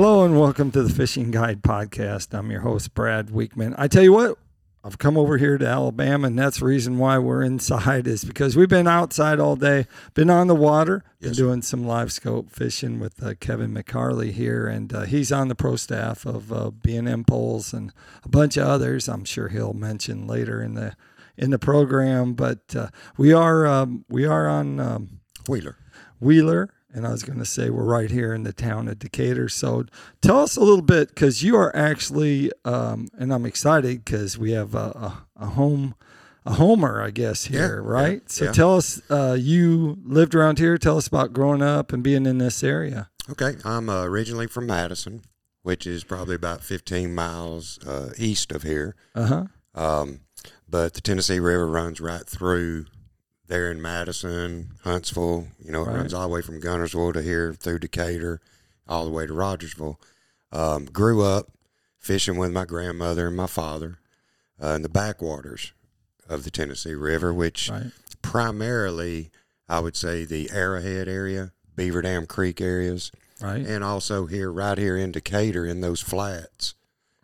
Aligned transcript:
Hello 0.00 0.24
and 0.24 0.38
welcome 0.38 0.70
to 0.70 0.84
the 0.84 0.94
Fishing 0.94 1.32
Guide 1.32 1.60
Podcast. 1.60 2.32
I'm 2.32 2.52
your 2.52 2.60
host, 2.60 2.94
Brad 2.94 3.30
Wiegmann. 3.30 3.74
I 3.76 3.88
tell 3.88 4.04
you 4.04 4.12
what, 4.12 4.38
I've 4.84 4.98
come 4.98 5.18
over 5.18 5.38
here 5.38 5.58
to 5.58 5.66
Alabama, 5.66 6.28
and 6.28 6.38
that's 6.38 6.60
the 6.60 6.66
reason 6.66 6.98
why 6.98 7.18
we're 7.18 7.42
inside 7.42 8.06
is 8.06 8.22
because 8.22 8.56
we've 8.56 8.68
been 8.68 8.86
outside 8.86 9.40
all 9.40 9.56
day, 9.56 9.88
been 10.14 10.30
on 10.30 10.46
the 10.46 10.54
water, 10.54 11.02
been 11.18 11.32
doing 11.32 11.62
some 11.62 11.84
live 11.84 12.12
scope 12.12 12.48
fishing 12.48 13.00
with 13.00 13.20
uh, 13.20 13.34
Kevin 13.40 13.74
McCarley 13.74 14.30
here, 14.30 14.68
and 14.68 14.94
uh, 14.94 15.02
he's 15.02 15.32
on 15.32 15.48
the 15.48 15.56
pro 15.56 15.74
staff 15.74 16.24
of 16.24 16.52
uh, 16.52 16.70
B&M 16.70 17.24
Poles 17.24 17.72
and 17.72 17.92
a 18.22 18.28
bunch 18.28 18.56
of 18.56 18.68
others. 18.68 19.08
I'm 19.08 19.24
sure 19.24 19.48
he'll 19.48 19.74
mention 19.74 20.28
later 20.28 20.62
in 20.62 20.74
the 20.74 20.94
in 21.36 21.50
the 21.50 21.58
program, 21.58 22.34
but 22.34 22.76
uh, 22.76 22.90
we 23.16 23.32
are 23.32 23.66
um, 23.66 24.04
we 24.08 24.24
are 24.24 24.46
on. 24.46 24.78
Um, 24.78 25.18
Wheeler. 25.48 25.76
Wheeler, 26.20 26.68
and 26.92 27.06
I 27.06 27.10
was 27.10 27.22
going 27.22 27.38
to 27.38 27.44
say 27.44 27.70
we're 27.70 27.84
right 27.84 28.10
here 28.10 28.32
in 28.32 28.42
the 28.44 28.52
town 28.52 28.88
of 28.88 28.98
Decatur. 28.98 29.48
So 29.48 29.84
tell 30.22 30.40
us 30.40 30.56
a 30.56 30.60
little 30.60 30.82
bit 30.82 31.08
because 31.08 31.42
you 31.42 31.56
are 31.56 31.74
actually, 31.76 32.50
um, 32.64 33.08
and 33.18 33.32
I'm 33.32 33.44
excited 33.46 34.04
because 34.04 34.38
we 34.38 34.52
have 34.52 34.74
a, 34.74 34.78
a, 34.78 35.26
a 35.36 35.46
home, 35.46 35.94
a 36.46 36.54
homer, 36.54 37.02
I 37.02 37.10
guess 37.10 37.44
here, 37.44 37.82
Yeah, 37.84 37.90
right? 37.90 38.12
yeah, 38.22 38.28
so 38.28 38.44
yeah. 38.46 38.52
tell 38.52 38.76
us, 38.76 39.02
uh, 39.10 39.36
you 39.38 39.98
lived 40.04 40.34
around 40.34 40.58
here. 40.58 40.78
Tell 40.78 40.96
us 40.96 41.06
about 41.06 41.32
growing 41.32 41.62
up 41.62 41.92
and 41.92 42.02
being 42.02 42.24
in 42.26 42.38
this 42.38 42.64
area. 42.64 43.10
Okay, 43.30 43.56
I'm 43.64 43.90
uh, 43.90 44.04
originally 44.04 44.46
from 44.46 44.66
Madison, 44.66 45.20
which 45.62 45.86
is 45.86 46.04
probably 46.04 46.34
about 46.36 46.62
15 46.64 47.14
miles 47.14 47.78
uh, 47.86 48.12
east 48.16 48.50
of 48.52 48.62
here. 48.62 48.96
Uh 49.14 49.26
huh. 49.26 49.44
Um, 49.74 50.20
but 50.66 50.94
the 50.94 51.00
Tennessee 51.02 51.38
River 51.40 51.66
runs 51.66 52.00
right 52.00 52.26
through 52.26 52.86
there 53.48 53.70
in 53.70 53.82
Madison, 53.82 54.70
Huntsville. 54.84 55.48
You 55.62 55.72
know, 55.72 55.82
it 55.82 55.88
Right. 55.88 55.96
runs 55.96 56.14
all 56.14 56.28
the 56.28 56.34
way 56.34 56.42
from 56.42 56.60
Guntersville 56.60 57.14
to 57.14 57.22
here 57.22 57.52
through 57.54 57.80
Decatur, 57.80 58.40
all 58.86 59.04
the 59.04 59.10
way 59.10 59.26
to 59.26 59.32
Rogersville. 59.32 59.98
Um, 60.52 60.84
grew 60.86 61.22
up 61.22 61.50
fishing 61.98 62.36
with 62.36 62.52
my 62.52 62.64
grandmother 62.64 63.26
and 63.26 63.36
my 63.36 63.46
father 63.46 63.98
uh, 64.62 64.68
in 64.68 64.82
the 64.82 64.88
backwaters 64.88 65.72
of 66.28 66.44
the 66.44 66.50
Tennessee 66.50 66.94
River, 66.94 67.32
which 67.34 67.70
Right. 67.70 67.90
primarily, 68.22 69.30
I 69.68 69.80
would 69.80 69.96
say, 69.96 70.24
the 70.24 70.50
Arrowhead 70.50 71.08
area, 71.08 71.52
Beaver 71.74 72.02
Dam 72.02 72.26
Creek 72.26 72.60
areas, 72.60 73.10
Right. 73.40 73.64
and 73.66 73.82
also 73.84 74.26
here, 74.26 74.50
right 74.52 74.76
here 74.78 74.96
in 74.96 75.12
Decatur, 75.12 75.64
in 75.64 75.80
those 75.80 76.00
flats. 76.00 76.74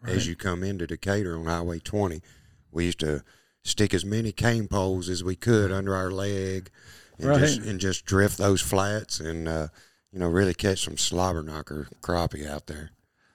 Right. 0.00 0.14
As 0.16 0.27
you 0.27 0.36
come 0.36 0.62
into 0.62 0.86
Decatur 0.86 1.36
on 1.36 1.46
Highway 1.46 1.80
20, 1.80 2.22
we 2.70 2.86
used 2.86 3.00
to 3.00 3.22
stick 3.64 3.94
as 3.94 4.04
many 4.04 4.30
cane 4.32 4.68
poles 4.68 5.08
as 5.08 5.24
we 5.24 5.34
could 5.36 5.72
under 5.72 5.94
our 5.94 6.10
leg, 6.10 6.70
and 7.18 7.30
Right. 7.30 7.40
just 7.40 7.60
and 7.60 7.80
just 7.80 8.04
drift 8.04 8.38
those 8.38 8.60
flats, 8.60 9.20
and 9.20 9.48
uh, 9.48 9.68
you 10.12 10.18
know, 10.18 10.28
really 10.28 10.54
catch 10.54 10.84
some 10.84 10.96
slobber 10.98 11.42
knocker 11.42 11.88
crappie 12.02 12.46
out 12.46 12.66
there. 12.66 12.90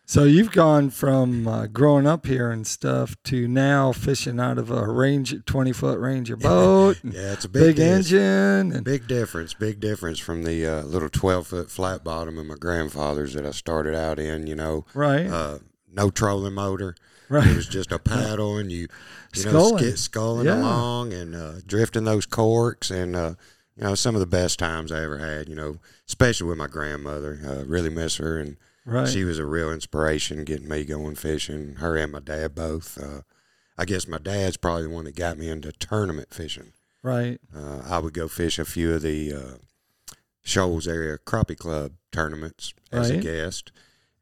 So 0.06 0.24
you've 0.24 0.52
gone 0.52 0.90
from 0.90 1.48
uh, 1.48 1.68
growing 1.68 2.08
up 2.08 2.26
here 2.26 2.50
and 2.50 2.66
stuff 2.66 3.16
to 3.26 3.48
now 3.48 3.92
fishing 3.92 4.40
out 4.40 4.58
of 4.58 4.72
a 4.72 4.88
range, 4.92 5.36
20 5.46 5.72
foot 5.72 6.00
Ranger 6.00 6.36
boat, 6.50 6.98
Yeah, 7.04 7.34
it's 7.34 7.46
a 7.46 7.50
big, 7.50 7.76
big, 7.76 7.80
engine, 7.80 8.72
and 8.72 8.84
Big 8.84 9.08
difference, 9.08 9.54
big 9.54 9.80
difference 9.80 10.18
from 10.18 10.44
the 10.46 10.66
uh, 10.66 10.82
little 10.84 11.10
12 11.10 11.46
foot 11.48 11.70
flat 11.70 12.04
bottom 12.04 12.40
of 12.40 12.48
my 12.48 12.56
grandfather's 12.56 13.36
that 13.36 13.46
I 13.46 13.52
started 13.52 13.94
out 13.94 14.18
in, 14.18 14.48
you 14.48 14.56
know. 14.56 14.86
right, 14.96 15.28
Uh, 15.28 15.60
no 15.92 16.10
trolling 16.10 16.54
motor. 16.56 16.96
It 17.30 17.56
was 17.56 17.68
just 17.68 17.92
a 17.92 18.00
paddle 18.00 18.58
and 18.58 18.72
you, 18.72 18.88
you 19.36 19.44
know, 19.46 19.50
Sculling. 19.52 19.78
skit, 19.84 20.00
sculling 20.00 20.46
Yeah. 20.48 20.60
along 20.60 21.14
and 21.14 21.36
uh, 21.36 21.54
drifting 21.66 22.04
those 22.06 22.26
corks 22.26 22.90
and, 22.92 23.16
uh, 23.16 23.36
you 23.76 23.84
know, 23.84 23.96
some 23.96 24.16
of 24.16 24.20
the 24.20 24.26
best 24.28 24.60
times 24.60 24.92
I 24.92 25.04
ever 25.04 25.18
had, 25.20 25.48
you 25.48 25.56
know, 25.56 25.78
especially 26.08 26.48
with 26.48 26.58
my 26.58 26.68
grandmother. 26.68 27.40
Uh, 27.46 27.64
really 27.66 27.90
miss 27.90 28.18
her. 28.18 28.40
And 28.40 28.58
right. 28.86 29.08
she 29.08 29.24
was 29.24 29.38
a 29.40 29.46
real 29.46 29.72
inspiration 29.72 30.44
getting 30.44 30.68
me 30.68 30.84
going 30.86 31.16
fishing, 31.16 31.76
her 31.76 31.96
and 31.96 32.12
my 32.12 32.20
dad 32.20 32.56
both. 32.56 32.98
Uh, 33.02 33.22
I 33.78 33.86
guess 33.86 34.08
my 34.08 34.18
dad's 34.18 34.58
probably 34.58 34.84
the 34.84 34.90
one 34.90 35.06
that 35.06 35.16
got 35.16 35.38
me 35.38 35.50
into 35.50 35.72
tournament 35.72 36.34
fishing. 36.34 36.74
right. 37.04 37.40
Uh, 37.56 37.82
I 37.88 38.00
would 38.00 38.14
go 38.14 38.28
fish 38.28 38.60
a 38.60 38.66
few 38.66 38.94
of 38.96 39.02
the 39.04 39.34
uh, 39.34 39.58
Shoals 40.42 40.88
area 40.88 41.18
crappie 41.18 41.58
club 41.58 41.94
tournaments 42.12 42.74
as 42.92 43.10
Right. 43.12 43.20
a 43.20 43.22
guest, 43.22 43.72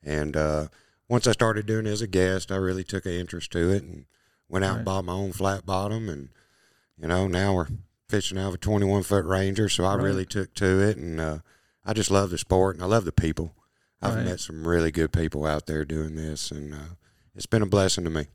and 0.03 0.35
uh, 0.35 0.67
once 1.09 1.27
I 1.27 1.31
started 1.31 1.65
doing 1.65 1.85
it 1.87 1.91
as 1.91 2.01
a 2.01 2.07
guest, 2.07 2.51
I 2.51 2.55
really 2.57 2.83
took 2.83 3.05
an 3.05 3.13
interest 3.13 3.51
to 3.51 3.69
it 3.71 3.83
and 3.83 4.05
went 4.49 4.65
out 4.65 4.69
Right. 4.71 4.75
and 4.77 4.85
bought 4.85 5.05
my 5.05 5.13
own 5.13 5.31
flat 5.33 5.65
bottom, 5.65 6.09
and 6.09 6.29
you 6.97 7.07
know 7.07 7.27
now 7.27 7.53
we're 7.55 7.67
fishing 8.09 8.37
out 8.37 8.49
of 8.49 8.53
a 8.55 8.57
21 8.57 9.03
foot 9.03 9.25
Ranger, 9.25 9.69
so 9.69 9.83
I 9.85 9.95
Right. 9.95 10.03
really 10.03 10.25
took 10.25 10.53
to 10.55 10.79
it, 10.81 10.97
and 10.97 11.19
uh, 11.19 11.39
I 11.85 11.93
just 11.93 12.11
love 12.11 12.29
the 12.29 12.37
sport 12.37 12.75
and 12.75 12.83
I 12.83 12.87
love 12.87 13.05
the 13.05 13.11
people. 13.11 13.53
I've 14.01 14.15
Right. 14.15 14.25
met 14.25 14.39
some 14.39 14.67
really 14.67 14.91
good 14.91 15.11
people 15.11 15.45
out 15.45 15.65
there 15.65 15.83
doing 15.83 16.15
this, 16.15 16.51
and 16.51 16.73
uh, 16.73 16.77
it's 17.35 17.45
been 17.47 17.61
a 17.61 17.65
blessing 17.67 18.03
to 18.05 18.09
me. 18.09 18.27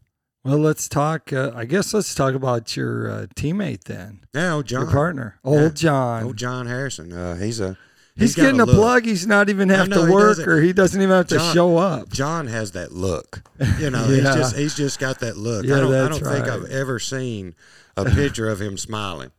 Well, 0.45 0.59
let's 0.59 0.89
talk. 0.89 1.33
Uh, 1.33 1.53
I 1.55 1.65
guess 1.67 1.95
let's 1.95 2.15
talk 2.17 2.35
about 2.35 2.77
your 2.77 3.09
uh, 3.09 3.27
teammate 3.37 3.85
then, 3.85 4.25
Now, 4.35 4.61
John, 4.61 4.83
your 4.83 4.91
partner, 4.91 5.39
old 5.45 5.61
Yeah. 5.61 5.69
John. 5.71 6.25
old 6.25 6.37
John 6.37 6.67
Harrison, 6.67 7.13
uh, 7.13 7.37
he's 7.37 7.61
a 7.61 7.79
he's, 8.17 8.35
getting 8.35 8.61
a, 8.61 8.65
look. 8.65 8.75
plug. 8.77 9.05
He's 9.05 9.27
not 9.27 9.49
even 9.49 9.69
have 9.71 9.89
know, 9.89 10.07
to 10.07 10.13
work, 10.13 10.37
doesn't- 10.37 10.49
or 10.49 10.61
he 10.61 10.73
doesn't 10.73 11.01
even 11.01 11.15
have 11.15 11.29
to 11.29 11.37
John- 11.37 11.55
show 11.55 11.77
up. 11.79 12.09
John 12.11 12.47
has 12.47 12.73
that 12.73 12.93
look. 12.93 13.43
You 13.79 13.91
know, 13.91 14.07
Yeah. 14.09 14.15
he's 14.15 14.23
just 14.25 14.57
he's 14.57 14.75
just 14.75 14.99
got 14.99 15.21
that 15.21 15.37
look. 15.37 15.65
Yeah, 15.65 15.77
I 15.77 15.81
don't 15.81 15.95
I 15.95 16.09
don't 16.09 16.21
think. 16.23 16.49
I've 16.49 16.65
ever 16.71 16.99
seen 16.99 17.55
a 17.97 18.05
picture 18.07 18.49
of 18.49 18.61
him 18.61 18.77
smiling. 18.79 19.31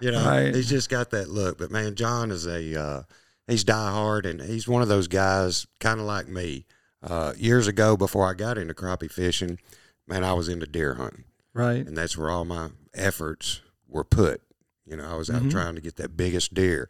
You 0.00 0.10
know, 0.12 0.24
Right. 0.24 0.54
he's 0.54 0.68
just 0.68 0.88
got 0.90 1.10
that 1.10 1.28
look. 1.28 1.58
But 1.58 1.70
man, 1.70 1.94
John 1.94 2.30
is 2.30 2.46
a 2.46 2.80
uh, 2.80 3.02
he's 3.46 3.64
diehard 3.64 4.24
and 4.28 4.40
he's 4.40 4.66
one 4.68 4.82
of 4.82 4.88
those 4.88 5.08
guys 5.08 5.66
kind 5.80 6.00
of 6.00 6.06
like 6.06 6.28
me. 6.28 6.66
Uh, 7.02 7.32
years 7.38 7.66
ago, 7.66 7.96
before 7.96 8.28
I 8.28 8.34
got 8.34 8.58
into 8.58 8.74
crappie 8.74 9.10
fishing, 9.10 9.58
man, 10.06 10.22
I 10.22 10.34
was 10.34 10.48
into 10.50 10.66
deer 10.66 10.94
hunting, 10.96 11.24
Right. 11.54 11.86
and 11.86 11.96
that's 11.96 12.14
where 12.18 12.28
all 12.30 12.44
my 12.44 12.68
efforts 12.92 13.62
were 13.88 14.04
put. 14.04 14.42
You 14.86 14.96
know, 14.96 15.04
I 15.10 15.14
was 15.14 15.30
out 15.30 15.42
Mhm. 15.42 15.50
trying 15.50 15.76
to 15.76 15.80
get 15.80 15.96
that 15.96 16.16
biggest 16.16 16.52
deer. 16.52 16.88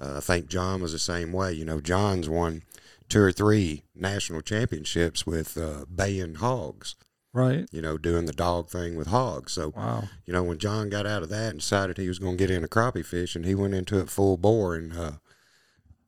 Uh, 0.00 0.18
I 0.18 0.20
think 0.20 0.48
John 0.48 0.82
was 0.82 0.92
the 0.92 0.98
same 0.98 1.32
way. 1.32 1.52
You 1.52 1.64
know, 1.64 1.80
John's 1.80 2.28
won 2.28 2.62
two 3.08 3.20
or 3.20 3.32
three 3.32 3.84
national 3.94 4.40
championships 4.42 5.26
with 5.26 5.56
uh, 5.56 5.84
baying 5.94 6.36
hogs. 6.36 6.96
Right. 7.32 7.66
You 7.70 7.82
know, 7.82 7.98
doing 7.98 8.24
the 8.26 8.32
dog 8.32 8.70
thing 8.70 8.96
with 8.96 9.08
hogs. 9.08 9.52
So, 9.52 9.72
Wow. 9.76 10.04
you 10.24 10.32
know, 10.32 10.42
when 10.42 10.58
John 10.58 10.88
got 10.88 11.06
out 11.06 11.22
of 11.22 11.28
that 11.28 11.50
and 11.50 11.60
decided 11.60 11.96
he 11.98 12.08
was 12.08 12.18
going 12.18 12.36
to 12.36 12.42
get 12.46 12.50
into 12.50 12.68
crappie 12.68 13.04
fishing, 13.04 13.44
he 13.44 13.54
went 13.54 13.74
into 13.74 13.98
it 13.98 14.08
full 14.08 14.36
bore, 14.38 14.74
and 14.74 14.96
uh, 14.96 15.12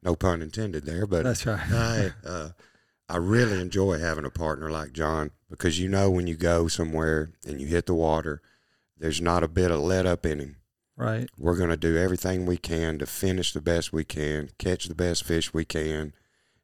no 0.02 0.16
pun 0.16 0.40
intended 0.42 0.84
there. 0.86 1.06
But 1.06 1.24
That's 1.24 1.44
right. 1.44 1.60
I 1.72 2.12
uh, 2.26 2.48
I 3.10 3.16
really 3.16 3.60
enjoy 3.60 3.98
having 3.98 4.24
a 4.24 4.30
partner 4.30 4.70
like 4.70 4.92
John 4.92 5.30
because 5.50 5.78
you 5.78 5.88
know 5.88 6.10
when 6.10 6.26
you 6.26 6.34
go 6.34 6.66
somewhere 6.68 7.30
and 7.46 7.60
you 7.60 7.66
hit 7.66 7.86
the 7.86 7.94
water, 7.94 8.40
there's 8.98 9.20
not 9.20 9.42
a 9.44 9.48
bit 9.48 9.70
of 9.70 9.80
let 9.80 10.06
up 10.06 10.24
in 10.26 10.40
him. 10.40 10.56
Right. 10.98 11.30
We're 11.38 11.56
going 11.56 11.70
to 11.70 11.76
do 11.76 11.96
everything 11.96 12.44
we 12.44 12.56
can 12.56 12.98
to 12.98 13.06
finish 13.06 13.52
the 13.52 13.60
best 13.60 13.92
we 13.92 14.02
can, 14.02 14.50
catch 14.58 14.86
the 14.86 14.96
best 14.96 15.22
fish 15.22 15.54
we 15.54 15.64
can, 15.64 16.12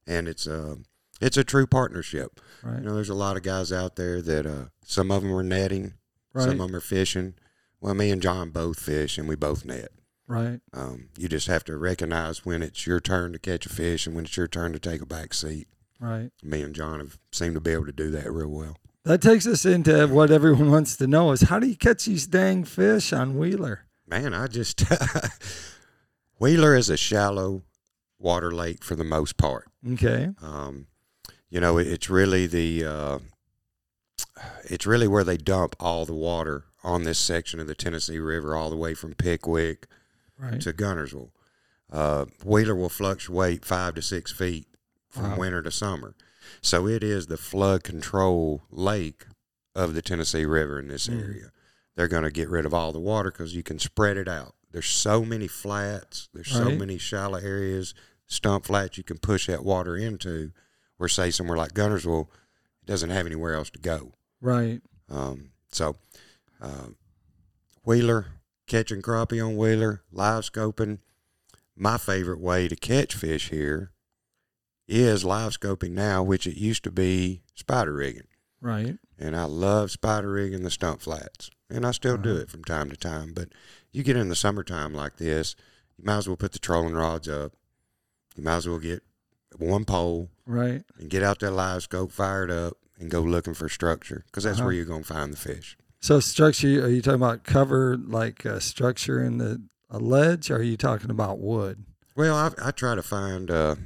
and 0.09 0.27
it's 0.27 0.47
a 0.49 0.79
it's 1.21 1.37
a 1.37 1.45
true 1.45 1.69
partnership. 1.69 2.41
Right. 2.63 2.79
You 2.81 2.85
know, 2.85 2.95
there's 2.97 3.09
a 3.09 3.15
lot 3.15 3.37
of 3.37 3.45
guys 3.45 3.71
out 3.73 3.95
there 3.95 4.21
that 4.21 4.45
uh, 4.45 4.65
some 4.85 5.13
of 5.13 5.23
them 5.23 5.33
are 5.33 5.45
netting, 5.45 5.95
Right. 6.33 6.43
some 6.43 6.61
of 6.61 6.67
them 6.67 6.75
are 6.75 6.81
fishing. 6.81 7.35
Well, 7.81 7.95
me 7.95 8.11
and 8.11 8.21
John 8.21 8.51
both 8.51 8.81
fish, 8.81 9.19
and 9.19 9.29
we 9.29 9.37
both 9.37 9.65
net. 9.65 9.93
Right. 10.27 10.61
Um, 10.73 11.11
you 11.17 11.29
just 11.29 11.47
have 11.47 11.63
to 11.65 11.77
recognize 11.77 12.45
when 12.45 12.61
it's 12.63 12.87
your 12.89 12.99
turn 12.99 13.33
to 13.35 13.39
catch 13.39 13.67
a 13.67 13.69
fish 13.69 14.07
and 14.07 14.17
when 14.17 14.25
it's 14.25 14.37
your 14.37 14.49
turn 14.49 14.73
to 14.73 14.81
take 14.81 15.01
a 15.01 15.07
back 15.07 15.33
seat. 15.33 15.69
Right. 16.01 16.31
Me 16.43 16.61
and 16.63 16.75
John 16.75 16.99
have 16.99 17.19
seemed 17.31 17.55
to 17.55 17.61
be 17.61 17.71
able 17.71 17.87
to 17.87 17.93
do 17.93 18.11
that 18.11 18.33
real 18.33 18.49
well. 18.49 18.79
That 19.05 19.23
takes 19.23 19.47
us 19.47 19.65
into 19.65 20.09
what 20.09 20.33
everyone 20.33 20.73
wants 20.73 20.97
to 20.97 21.07
know: 21.07 21.31
is 21.31 21.43
how 21.43 21.61
do 21.61 21.69
you 21.69 21.77
catch 21.77 22.07
these 22.07 22.27
dang 22.27 22.65
fish 22.65 23.13
on 23.13 23.39
Wheeler? 23.39 23.85
Man, 24.07 24.35
I 24.35 24.47
just 24.49 24.83
Wheeler 26.39 26.75
is 26.77 26.91
a 26.91 26.97
shallow 26.97 27.63
water 28.19 28.51
lake 28.53 28.85
for 28.85 28.95
the 28.97 29.05
most 29.05 29.37
part. 29.37 29.67
Okay. 29.93 30.31
Um, 30.43 30.87
you 31.49 31.61
know, 31.61 31.79
it, 31.79 31.87
it's 31.87 32.11
really 32.11 32.47
the 32.47 32.85
uh, 32.85 33.19
it's 34.65 34.87
really 34.87 35.09
where 35.09 35.25
they 35.25 35.37
dump 35.37 35.77
all 35.81 36.05
the 36.05 36.15
water 36.15 36.65
on 36.83 37.05
this 37.05 37.19
section 37.19 37.61
of 37.61 37.67
the 37.67 37.75
Tennessee 37.75 38.19
River, 38.19 38.55
all 38.55 38.71
the 38.71 38.77
way 38.77 38.95
from 38.95 39.15
Pickwick 39.15 39.87
Right. 40.39 40.61
to 40.63 40.73
Guntersville. 40.73 41.31
Uh, 41.91 42.25
Wheeler 42.45 42.75
will 42.75 42.89
fluctuate 42.89 43.65
five 43.65 43.95
to 43.95 44.03
six 44.03 44.33
feet 44.33 44.67
from 45.09 45.31
Wow. 45.31 45.39
winter 45.39 45.63
to 45.63 45.71
summer, 45.71 46.15
so 46.61 46.89
it 46.89 47.03
is 47.05 47.29
the 47.29 47.37
flood 47.37 47.85
control 47.85 48.63
lake 48.71 49.27
of 49.77 49.95
the 49.95 50.03
Tennessee 50.03 50.45
River 50.45 50.79
in 50.81 50.89
this 50.89 51.07
Mm. 51.07 51.23
area. 51.23 51.53
They're 51.97 52.09
going 52.09 52.25
to 52.25 52.31
get 52.31 52.49
rid 52.49 52.67
of 52.67 52.75
all 52.75 52.93
the 52.93 52.99
water 53.01 53.31
because 53.31 53.55
you 53.55 53.63
can 53.63 53.79
spread 53.79 54.17
it 54.17 54.29
out. 54.29 54.55
There's 54.73 54.87
so 54.87 55.25
many 55.25 55.47
flats. 55.47 56.29
There's 56.35 56.51
so 56.51 56.71
many 56.71 56.99
shallow 56.99 57.39
areas, 57.39 57.95
stump 58.27 58.65
flats 58.67 58.99
you 58.99 59.05
can 59.05 59.19
push 59.19 59.47
that 59.47 59.65
water 59.65 59.97
into. 59.97 60.51
or 60.99 61.09
say 61.09 61.31
somewhere 61.31 61.57
like 61.57 61.73
Guntersville, 61.75 62.29
it 62.83 62.87
doesn't 62.87 63.11
have 63.11 63.27
anywhere 63.27 63.55
else 63.55 63.71
to 63.71 63.79
go. 63.79 64.13
Right. 64.41 64.81
Um, 65.11 65.51
so, 65.71 65.97
um, 66.61 66.97
Wheeler, 67.85 68.27
catching 68.67 69.03
crappie 69.03 69.45
on 69.45 69.57
Wheeler, 69.57 70.03
live 70.13 70.45
scoping. 70.45 70.99
My 71.77 71.99
favorite 71.99 72.41
way 72.41 72.69
to 72.69 72.77
catch 72.77 73.15
fish 73.15 73.51
here 73.51 73.91
is 74.87 75.25
live 75.25 75.53
scoping 75.53 75.91
now, 75.91 76.23
which 76.23 76.47
it 76.47 76.57
used 76.57 76.85
to 76.85 76.91
be 76.91 77.43
spider 77.55 77.93
rigging. 77.95 78.29
Right. 78.61 78.97
And 79.19 79.37
I 79.37 79.45
love 79.45 79.91
spider 79.91 80.31
rigging 80.31 80.63
the 80.63 80.71
stump 80.71 81.01
flats. 81.01 81.51
And 81.71 81.87
I 81.87 81.91
still 81.93 82.17
do 82.17 82.31
Uh-huh. 82.33 82.41
it 82.43 82.51
from 82.51 82.65
time 82.65 82.91
to 82.91 82.97
time. 82.97 83.33
But 83.33 83.49
you 83.93 84.03
get 84.03 84.17
in 84.17 84.29
the 84.29 84.37
summertime 84.37 84.93
like 84.95 85.17
this, 85.17 85.57
you 85.97 86.05
might 86.05 86.19
as 86.19 86.29
well 86.29 86.37
put 86.37 86.53
the 86.53 86.59
trolling 86.59 86.95
rods 86.95 87.29
up. 87.29 87.53
You 88.37 88.43
might 88.45 88.57
as 88.57 88.69
well 88.69 88.79
get 88.79 89.03
one 89.57 89.85
pole 89.85 90.31
Right. 90.47 90.85
and 90.99 91.09
get 91.09 91.23
out 91.23 91.39
that 91.41 91.53
live 91.53 91.83
scope, 91.85 92.13
fire 92.13 92.45
it 92.45 92.51
up, 92.51 92.77
and 92.99 93.11
go 93.11 93.21
looking 93.23 93.55
for 93.55 93.69
structure 93.69 94.25
because 94.27 94.45
that's 94.45 94.59
Uh-huh. 94.59 94.67
where 94.67 94.75
you're 94.75 94.85
going 94.85 95.03
to 95.05 95.09
find 95.15 95.33
the 95.33 95.37
fish. 95.37 95.77
So 96.01 96.21
structure, 96.21 96.85
are 96.85 96.89
you 96.89 97.01
talking 97.01 97.15
about 97.23 97.45
cover 97.45 97.97
like 97.97 98.45
uh, 98.45 98.61
structure 98.61 99.23
in 99.23 99.39
the 99.39 99.63
a 99.91 99.99
ledge? 99.99 100.51
Or 100.51 100.57
are 100.57 100.63
you 100.63 100.77
talking 100.77 101.11
about 101.11 101.39
wood? 101.39 101.85
Well, 102.17 102.35
I, 102.37 102.51
I 102.69 102.71
try 102.73 102.95
to 102.95 103.03
find 103.03 103.51
uh, 103.51 103.77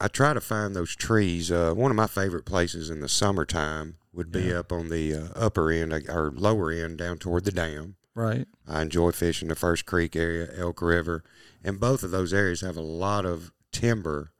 I 0.00 0.08
try 0.08 0.32
to 0.32 0.40
find 0.40 0.74
those 0.74 0.94
trees. 0.96 1.50
Uh, 1.50 1.74
one 1.74 1.90
of 1.90 1.96
my 1.96 2.06
favorite 2.06 2.44
places 2.46 2.88
in 2.88 3.00
the 3.00 3.08
summertime 3.08 3.96
would 4.12 4.30
be 4.32 4.42
Yeah. 4.44 4.58
up 4.60 4.72
on 4.72 4.88
the 4.88 5.14
uh, 5.14 5.28
upper 5.36 5.70
end 5.70 5.92
or 6.08 6.30
lower 6.34 6.70
end 6.72 6.98
down 6.98 7.18
toward 7.18 7.44
the 7.44 7.52
dam. 7.52 7.96
Right. 8.14 8.48
I 8.66 8.82
enjoy 8.82 9.12
fishing 9.12 9.48
the 9.48 9.54
First 9.54 9.86
Creek 9.86 10.16
area, 10.16 10.48
Elk 10.56 10.82
River, 10.82 11.22
and 11.62 11.78
both 11.78 12.02
of 12.02 12.10
those 12.10 12.32
areas 12.34 12.60
have 12.60 12.76
a 12.76 12.80
lot 12.82 13.24
of 13.24 13.52
timber 13.72 14.32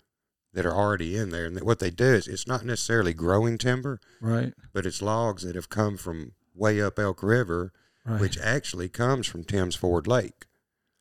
that 0.52 0.66
are 0.66 0.74
already 0.74 1.16
in 1.16 1.30
there. 1.30 1.46
And 1.46 1.60
what 1.60 1.78
they 1.78 1.90
do 1.90 2.04
is 2.14 2.26
it's 2.26 2.48
not 2.48 2.64
necessarily 2.64 3.14
growing 3.14 3.56
timber, 3.58 4.00
Right. 4.20 4.52
but 4.72 4.84
it's 4.86 5.00
logs 5.00 5.44
that 5.44 5.54
have 5.54 5.68
come 5.68 5.96
from 5.96 6.32
way 6.54 6.82
up 6.82 6.98
Elk 6.98 7.22
River, 7.22 7.72
Right. 8.04 8.20
which 8.20 8.38
actually 8.38 8.88
comes 8.88 9.26
from 9.28 9.44
Tims 9.44 9.76
Ford 9.76 10.06
Lake. 10.08 10.46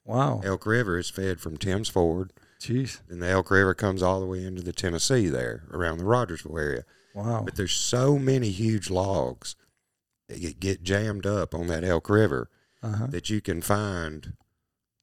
wow. 0.05 0.41
Elk 0.43 0.65
River 0.65 0.97
is 0.97 1.09
fed 1.09 1.39
from 1.39 1.57
Tims 1.57 1.87
Ford, 1.89 2.33
Jeez. 2.59 2.99
and 3.09 3.21
the 3.21 3.27
Elk 3.27 3.49
River 3.51 3.73
comes 3.75 4.01
all 4.03 4.19
the 4.19 4.25
way 4.25 4.43
into 4.43 4.61
the 4.63 4.73
Tennessee 4.73 5.27
there 5.29 5.63
around 5.71 5.97
the 5.99 6.05
Rogersville 6.05 6.57
area. 6.57 6.83
Wow. 7.13 7.41
But 7.43 7.55
there's 7.55 7.71
so 7.73 8.17
many 8.19 8.49
huge 8.49 8.89
logs 8.89 9.55
that 10.27 10.59
get- 10.59 10.83
jammed 10.83 11.25
up 11.25 11.53
on 11.55 11.67
that 11.67 11.83
Elk 11.83 12.09
River 12.09 12.49
Uh 12.83 12.91
huh. 12.91 13.07
that 13.07 13.29
you 13.29 13.41
can 13.41 13.61
find 13.61 14.33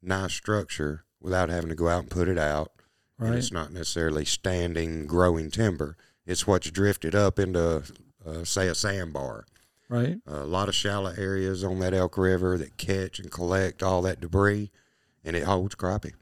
nice 0.03 0.33
structure 0.35 1.05
without 1.21 1.49
having 1.49 1.69
to 1.69 1.75
go 1.75 1.89
out 1.89 2.01
and 2.03 2.11
put 2.11 2.29
it 2.29 2.39
out. 2.39 2.73
And 3.19 3.31
Right. 3.31 3.39
it's 3.39 3.51
not 3.53 3.73
necessarily 3.73 4.25
standing, 4.25 5.07
growing 5.07 5.51
timber. 5.51 5.97
It's 6.27 6.47
what's 6.47 6.71
drifted 6.71 7.15
up 7.15 7.39
into, 7.39 7.83
uh, 8.25 8.45
say, 8.45 8.69
a 8.69 8.75
sandbar. 8.75 9.47
Right. 9.89 10.19
a 10.27 10.45
lot 10.45 10.69
of 10.69 10.75
shallow 10.75 11.13
areas 11.17 11.63
on 11.63 11.79
that 11.79 11.95
Elk 11.95 12.19
River 12.19 12.59
that 12.59 12.77
catch 12.77 13.21
and 13.21 13.31
collect 13.31 13.85
all 13.85 14.03
that 14.03 14.21
debris, 14.21 14.73
and 15.25 15.37
it 15.37 15.45
holds 15.45 15.77
crappie. 15.77 16.15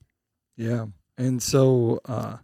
Yeah. 0.54 0.88
And 1.16 1.42
so, 1.42 1.98
uh, 2.04 2.38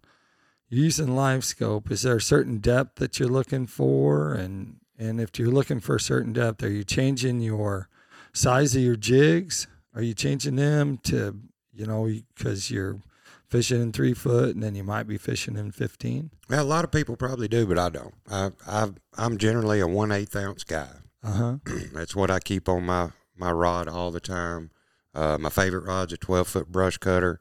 using 0.70 1.14
live 1.14 1.44
scope, 1.44 1.90
is 1.90 2.02
there 2.02 2.17
a 2.17 2.20
certain 2.20 2.58
depth 2.58 2.96
that 2.96 3.19
you're 3.19 3.28
looking 3.28 3.67
for? 3.67 4.32
And 4.32 4.76
and 4.99 5.20
if 5.20 5.38
you're 5.38 5.50
looking 5.50 5.81
for 5.81 5.96
a 5.96 6.00
certain 6.00 6.32
depth, 6.32 6.62
are 6.62 6.70
you 6.70 6.84
changing 6.84 7.40
your 7.40 7.88
size 8.32 8.76
of 8.76 8.82
your 8.82 8.96
jigs? 8.96 9.67
Are 9.94 10.02
you 10.02 10.14
changing 10.14 10.56
them 10.56 10.99
to 11.05 11.37
you 11.72 11.87
know 11.87 12.11
because 12.37 12.70
you're 12.70 13.00
fishing 13.49 13.82
in 13.82 13.93
three 13.93 14.14
foot 14.14 14.55
and 14.55 14.62
then 14.62 14.75
you 14.75 14.84
might 14.84 15.08
be 15.08 15.19
fishing 15.19 15.56
in 15.56 15.72
fifteen? 15.72 16.31
Well, 16.49 16.62
a 16.62 16.64
lot 16.64 16.84
of 16.84 16.93
people 16.93 17.16
probably 17.16 17.49
do, 17.49 17.66
but 17.66 17.78
I 17.78 17.88
don't. 17.90 18.14
I, 18.31 18.50
I 18.66 18.88
I'm 19.19 19.37
generally 19.37 19.81
a 19.81 19.88
one 19.88 20.12
eighth 20.12 20.37
ounce 20.37 20.64
guy. 20.64 20.88
Uh 21.23 21.32
huh. 21.32 21.56
That's 21.93 22.14
what 22.14 22.31
I 22.31 22.38
keep 22.38 22.69
on 22.69 22.84
my 22.87 23.11
my 23.37 23.50
rod 23.50 23.88
all 23.88 24.11
the 24.11 24.20
time. 24.20 24.70
Uh, 25.12 25.37
my 25.38 25.50
favorite 25.50 25.84
rod's 25.84 26.12
a 26.12 26.16
12 26.16 26.46
foot 26.46 26.69
brush 26.70 26.96
cutter. 26.99 27.40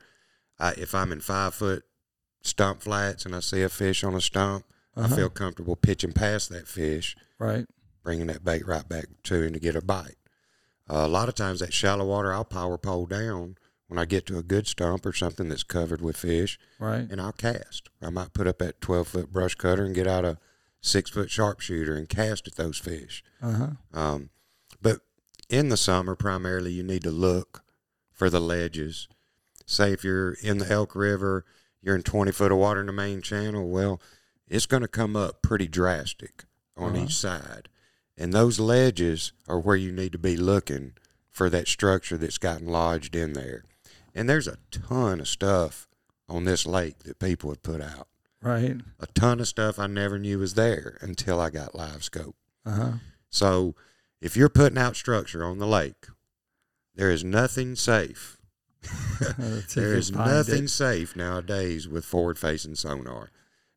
I, 0.58 0.72
if 0.72 0.96
I'm 0.96 1.12
in 1.12 1.20
five 1.20 1.54
foot 1.54 1.84
stump 2.42 2.82
flats 2.82 3.26
and 3.26 3.36
I 3.36 3.40
see 3.40 3.62
a 3.62 3.70
fish 3.70 4.04
on 4.04 4.14
a 4.16 4.22
stump, 4.22 4.66
Uh-huh. 4.96 5.14
I 5.14 5.16
feel 5.18 5.30
comfortable 5.30 5.76
pitching 5.76 6.12
past 6.14 6.50
that 6.50 6.68
fish, 6.68 7.16
right. 7.38 7.66
bringing 8.04 8.28
that 8.28 8.44
bait 8.44 8.66
right 8.68 8.88
back 8.88 9.06
to 9.24 9.42
him 9.44 9.54
to 9.54 9.60
get 9.60 9.76
a 9.76 9.82
bite. 9.82 10.16
Uh, 10.90 11.06
a 11.06 11.08
lot 11.08 11.30
of 11.30 11.36
times 11.36 11.60
that 11.60 11.74
shallow 11.74 12.06
water, 12.06 12.34
I'll 12.34 12.44
power 12.46 12.78
pole 12.78 13.06
down 13.06 13.56
when 13.88 13.98
I 14.00 14.06
get 14.06 14.26
to 14.28 14.38
a 14.38 14.44
good 14.44 14.68
stump 14.68 15.06
or 15.06 15.14
something 15.14 15.50
that's 15.50 15.64
covered 15.64 16.02
with 16.02 16.18
fish, 16.18 16.60
Right. 16.80 17.08
and 17.10 17.20
I'll 17.22 17.32
cast. 17.32 17.90
I 18.02 18.10
might 18.10 18.34
put 18.34 18.48
up 18.48 18.58
that 18.60 18.82
12 18.82 19.08
foot 19.08 19.32
brush 19.32 19.56
cutter 19.56 19.84
and 19.86 19.96
get 19.96 20.08
out 20.08 20.26
a 20.26 20.38
six 20.82 21.10
foot 21.10 21.30
sharpshooter 21.30 21.96
and 21.96 22.08
cast 22.10 22.48
at 22.48 22.56
those 22.56 22.78
fish. 22.78 23.24
Uh 23.42 23.52
huh. 23.52 23.68
Um, 23.94 24.30
but 24.82 25.02
in 25.50 25.70
the 25.70 25.78
summer, 25.78 26.16
primarily, 26.16 26.72
you 26.72 26.84
need 26.84 27.04
to 27.04 27.12
look 27.12 27.64
for 28.12 28.30
the 28.30 28.40
ledges. 28.42 29.08
Say 29.66 29.92
if 29.94 30.04
you're 30.04 30.34
in 30.34 30.58
the 30.60 30.70
Elk 30.72 30.96
River, 30.96 31.46
you're 31.82 31.96
in 31.96 32.04
20 32.04 32.32
foot 32.32 32.52
of 32.52 32.58
water 32.58 32.80
in 32.82 32.88
the 32.88 32.94
main 32.94 33.22
channel, 33.22 33.70
well, 33.70 34.02
it's 34.48 34.66
going 34.66 34.82
to 34.82 34.88
come 34.88 35.16
up 35.16 35.42
pretty 35.42 35.68
drastic 35.68 36.46
on 36.76 36.96
Uh-huh. 36.96 37.06
each 37.06 37.16
side. 37.16 37.70
And 38.18 38.34
those 38.34 38.60
ledges 38.60 39.32
are 39.48 39.60
where 39.60 39.76
you 39.78 39.92
need 39.92 40.12
to 40.12 40.18
be 40.18 40.36
looking 40.36 40.94
for 41.32 41.50
that 41.50 41.68
structure 41.68 42.18
that's 42.18 42.38
gotten 42.38 42.68
lodged 42.68 43.16
in 43.16 43.34
there. 43.34 43.64
And 44.14 44.28
there's 44.28 44.48
a 44.48 44.58
ton 44.72 45.22
of 45.22 45.28
stuff 45.28 45.88
on 46.28 46.44
this 46.44 46.66
lake 46.66 47.00
that 47.04 47.20
people 47.20 47.50
have 47.52 47.64
put 47.64 47.82
out. 47.82 48.08
Right. 48.42 48.78
A 49.00 49.08
ton 49.08 49.40
of 49.40 49.48
stuff 49.48 49.80
I 49.80 49.88
never 49.88 50.18
knew 50.20 50.40
was 50.40 50.56
there 50.56 50.98
until 51.02 51.40
I 51.40 51.50
got 51.50 51.76
live 51.76 52.04
scope. 52.04 52.36
Uh 52.66 52.72
huh. 52.72 52.92
So 53.30 53.76
if 54.22 54.36
you're 54.36 54.50
putting 54.50 54.78
out 54.78 54.96
structure 54.96 55.44
on 55.46 55.60
the 55.60 55.68
lake, 55.68 56.08
there 56.96 57.12
is 57.12 57.24
nothing 57.24 57.76
safe. 57.76 58.38
there 59.76 59.96
is 59.96 60.12
nothing 60.12 60.68
safe 60.68 61.16
nowadays 61.16 61.88
with 61.88 62.06
forward 62.06 62.38
facing 62.40 62.76
sonar. 62.76 63.30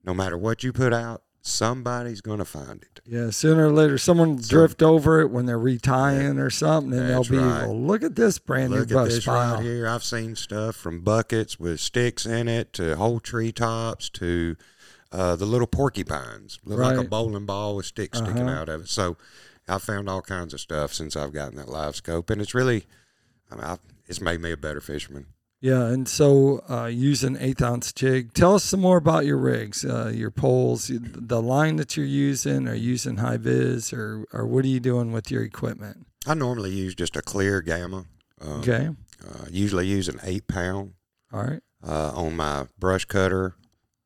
No 0.04 0.14
matter 0.14 0.37
what 0.38 0.62
you 0.62 0.72
put 0.72 0.93
out, 0.93 1.22
somebody's 1.40 2.20
going 2.20 2.38
to 2.38 2.44
find 2.44 2.82
it. 2.82 3.00
Yeah, 3.04 3.31
sooner 3.31 3.66
or 3.69 3.72
later, 3.72 3.99
someone 3.99 4.37
will 4.37 4.43
So- 4.43 4.50
drift 4.56 4.82
over 4.82 5.20
it 5.20 5.31
when 5.31 5.46
they're 5.46 5.58
retying 5.58 6.38
or 6.40 6.50
something, 6.50 6.96
and 6.99 7.10
they'll 7.10 7.25
be, 7.25 7.37
right. 7.38 7.66
well, 7.66 7.81
look 7.81 8.02
at 8.02 8.14
this 8.16 8.38
brand 8.38 8.70
Look 8.70 8.78
new 8.78 8.82
at 8.82 8.88
brush 8.88 9.08
this 9.14 9.25
pile. 9.25 9.54
right 9.56 9.62
here. 9.62 9.88
I've 9.88 10.04
seen 10.04 10.37
stuff 10.37 10.76
from 10.76 11.00
buckets 11.00 11.58
with 11.58 11.81
sticks 11.81 12.26
in 12.26 12.48
it 12.48 12.72
to 12.75 12.96
whole 12.96 13.19
treetops 13.20 14.08
to 14.10 14.56
uh, 15.10 15.37
the 15.37 15.44
little 15.46 15.66
porcupines. 15.66 16.58
Look 16.64 16.78
like 16.78 16.96
a 16.96 17.05
bowling 17.05 17.44
ball 17.44 17.76
with 17.76 17.87
sticks 17.87 18.19
sticking 18.19 18.48
Uh-huh. 18.48 18.60
out 18.60 18.69
of 18.69 18.82
it. 18.82 18.88
So 18.88 19.16
I've 19.69 19.82
found 19.82 20.08
all 20.08 20.22
kinds 20.22 20.55
of 20.55 20.60
stuff 20.60 20.93
since 20.94 21.16
I've 21.16 21.32
gotten 21.32 21.56
that 21.56 21.69
live 21.69 21.96
scope, 21.96 22.31
and 22.31 22.40
it's 22.40 22.55
really, 22.55 22.87
I 23.52 23.54
mean, 23.54 23.64
I, 23.64 23.76
it's 24.08 24.20
made 24.20 24.40
me 24.40 24.50
a 24.52 24.56
better 24.56 24.81
fisherman. 24.81 25.26
Yeah, 25.60 25.84
and 25.87 26.08
so 26.08 26.64
uh, 26.69 26.87
using 26.87 27.37
eighth 27.37 27.62
ounce 27.62 27.93
jig. 27.93 28.34
Tell 28.34 28.56
us 28.56 28.64
some 28.64 28.81
more 28.81 28.96
about 28.96 29.25
your 29.26 29.37
rigs, 29.37 29.84
uh, 29.84 30.10
your 30.12 30.32
poles, 30.32 30.91
the 30.93 31.41
line 31.41 31.76
that 31.76 31.96
you're 31.96 32.05
using. 32.05 32.67
Are 32.67 32.74
you 32.74 32.91
using 32.91 33.19
high 33.19 33.36
vis, 33.36 33.93
or 33.93 34.24
or 34.32 34.44
what 34.44 34.65
are 34.65 34.69
you 34.69 34.81
doing 34.81 35.12
with 35.12 35.31
your 35.31 35.43
equipment? 35.44 36.05
I 36.26 36.34
normally 36.34 36.70
use 36.70 36.96
just 36.96 37.15
a 37.17 37.22
clear 37.22 37.62
gamma. 37.62 38.06
Uh, 38.44 38.58
Okay, 38.58 38.88
uh, 39.24 39.44
usually 39.50 39.86
use 39.86 40.08
an 40.08 40.19
eight 40.24 40.48
pound. 40.48 40.94
all 41.32 41.44
right, 41.44 41.62
Uh, 41.86 42.10
on 42.15 42.34
my 42.36 42.67
brush 42.76 43.05
cutter, 43.05 43.55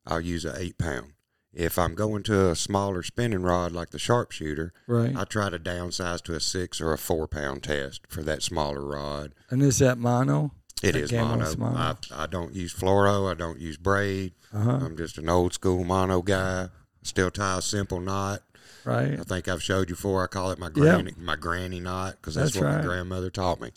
I'll 0.06 0.20
use 0.20 0.44
an 0.44 0.56
eight 0.58 0.76
pound. 0.76 1.12
If 1.56 1.78
I'm 1.78 1.94
going 1.94 2.22
to 2.24 2.50
a 2.50 2.54
smaller 2.54 3.02
spinning 3.02 3.40
rod 3.40 3.72
like 3.72 3.88
the 3.88 3.98
sharpshooter, 3.98 4.74
right. 4.86 5.16
I 5.16 5.24
try 5.24 5.48
to 5.48 5.58
downsize 5.58 6.20
to 6.24 6.34
a 6.34 6.40
six 6.40 6.82
or 6.82 6.92
a 6.92 6.98
four 6.98 7.26
pound 7.26 7.62
test 7.62 8.02
for 8.08 8.22
that 8.24 8.42
smaller 8.42 8.84
rod. 8.84 9.32
And 9.48 9.62
is 9.62 9.78
that 9.78 9.96
mono? 9.96 10.52
It 10.82 10.92
That 10.92 10.96
is 10.96 11.12
mono. 11.12 11.56
mono. 11.56 11.78
I, 11.78 11.94
I 12.12 12.26
don't 12.26 12.52
use 12.54 12.74
fluoro. 12.74 13.30
I 13.30 13.34
don't 13.34 13.58
use 13.58 13.78
braid. 13.78 14.34
Uh 14.52 14.60
huh. 14.60 14.78
I'm 14.82 14.98
just 14.98 15.16
an 15.16 15.30
old 15.30 15.54
school 15.54 15.82
mono 15.82 16.20
guy. 16.20 16.68
Still 17.02 17.30
tie 17.30 17.56
a 17.58 17.62
simple 17.62 18.00
knot. 18.00 18.42
Right. 18.84 19.18
I 19.18 19.22
think 19.22 19.48
I've 19.48 19.62
showed 19.62 19.88
you 19.88 19.94
before. 19.96 20.22
I 20.22 20.26
call 20.26 20.50
it 20.50 20.58
my 20.58 20.68
granny 20.68 21.12
my 21.16 21.36
granny 21.36 21.80
knot 21.80 22.16
because 22.20 22.34
that's, 22.34 22.52
That's 22.52 22.62
what 22.62 22.70
right. 22.70 22.78
my 22.80 22.84
grandmother 22.84 23.30
taught 23.30 23.62
me. 23.62 23.70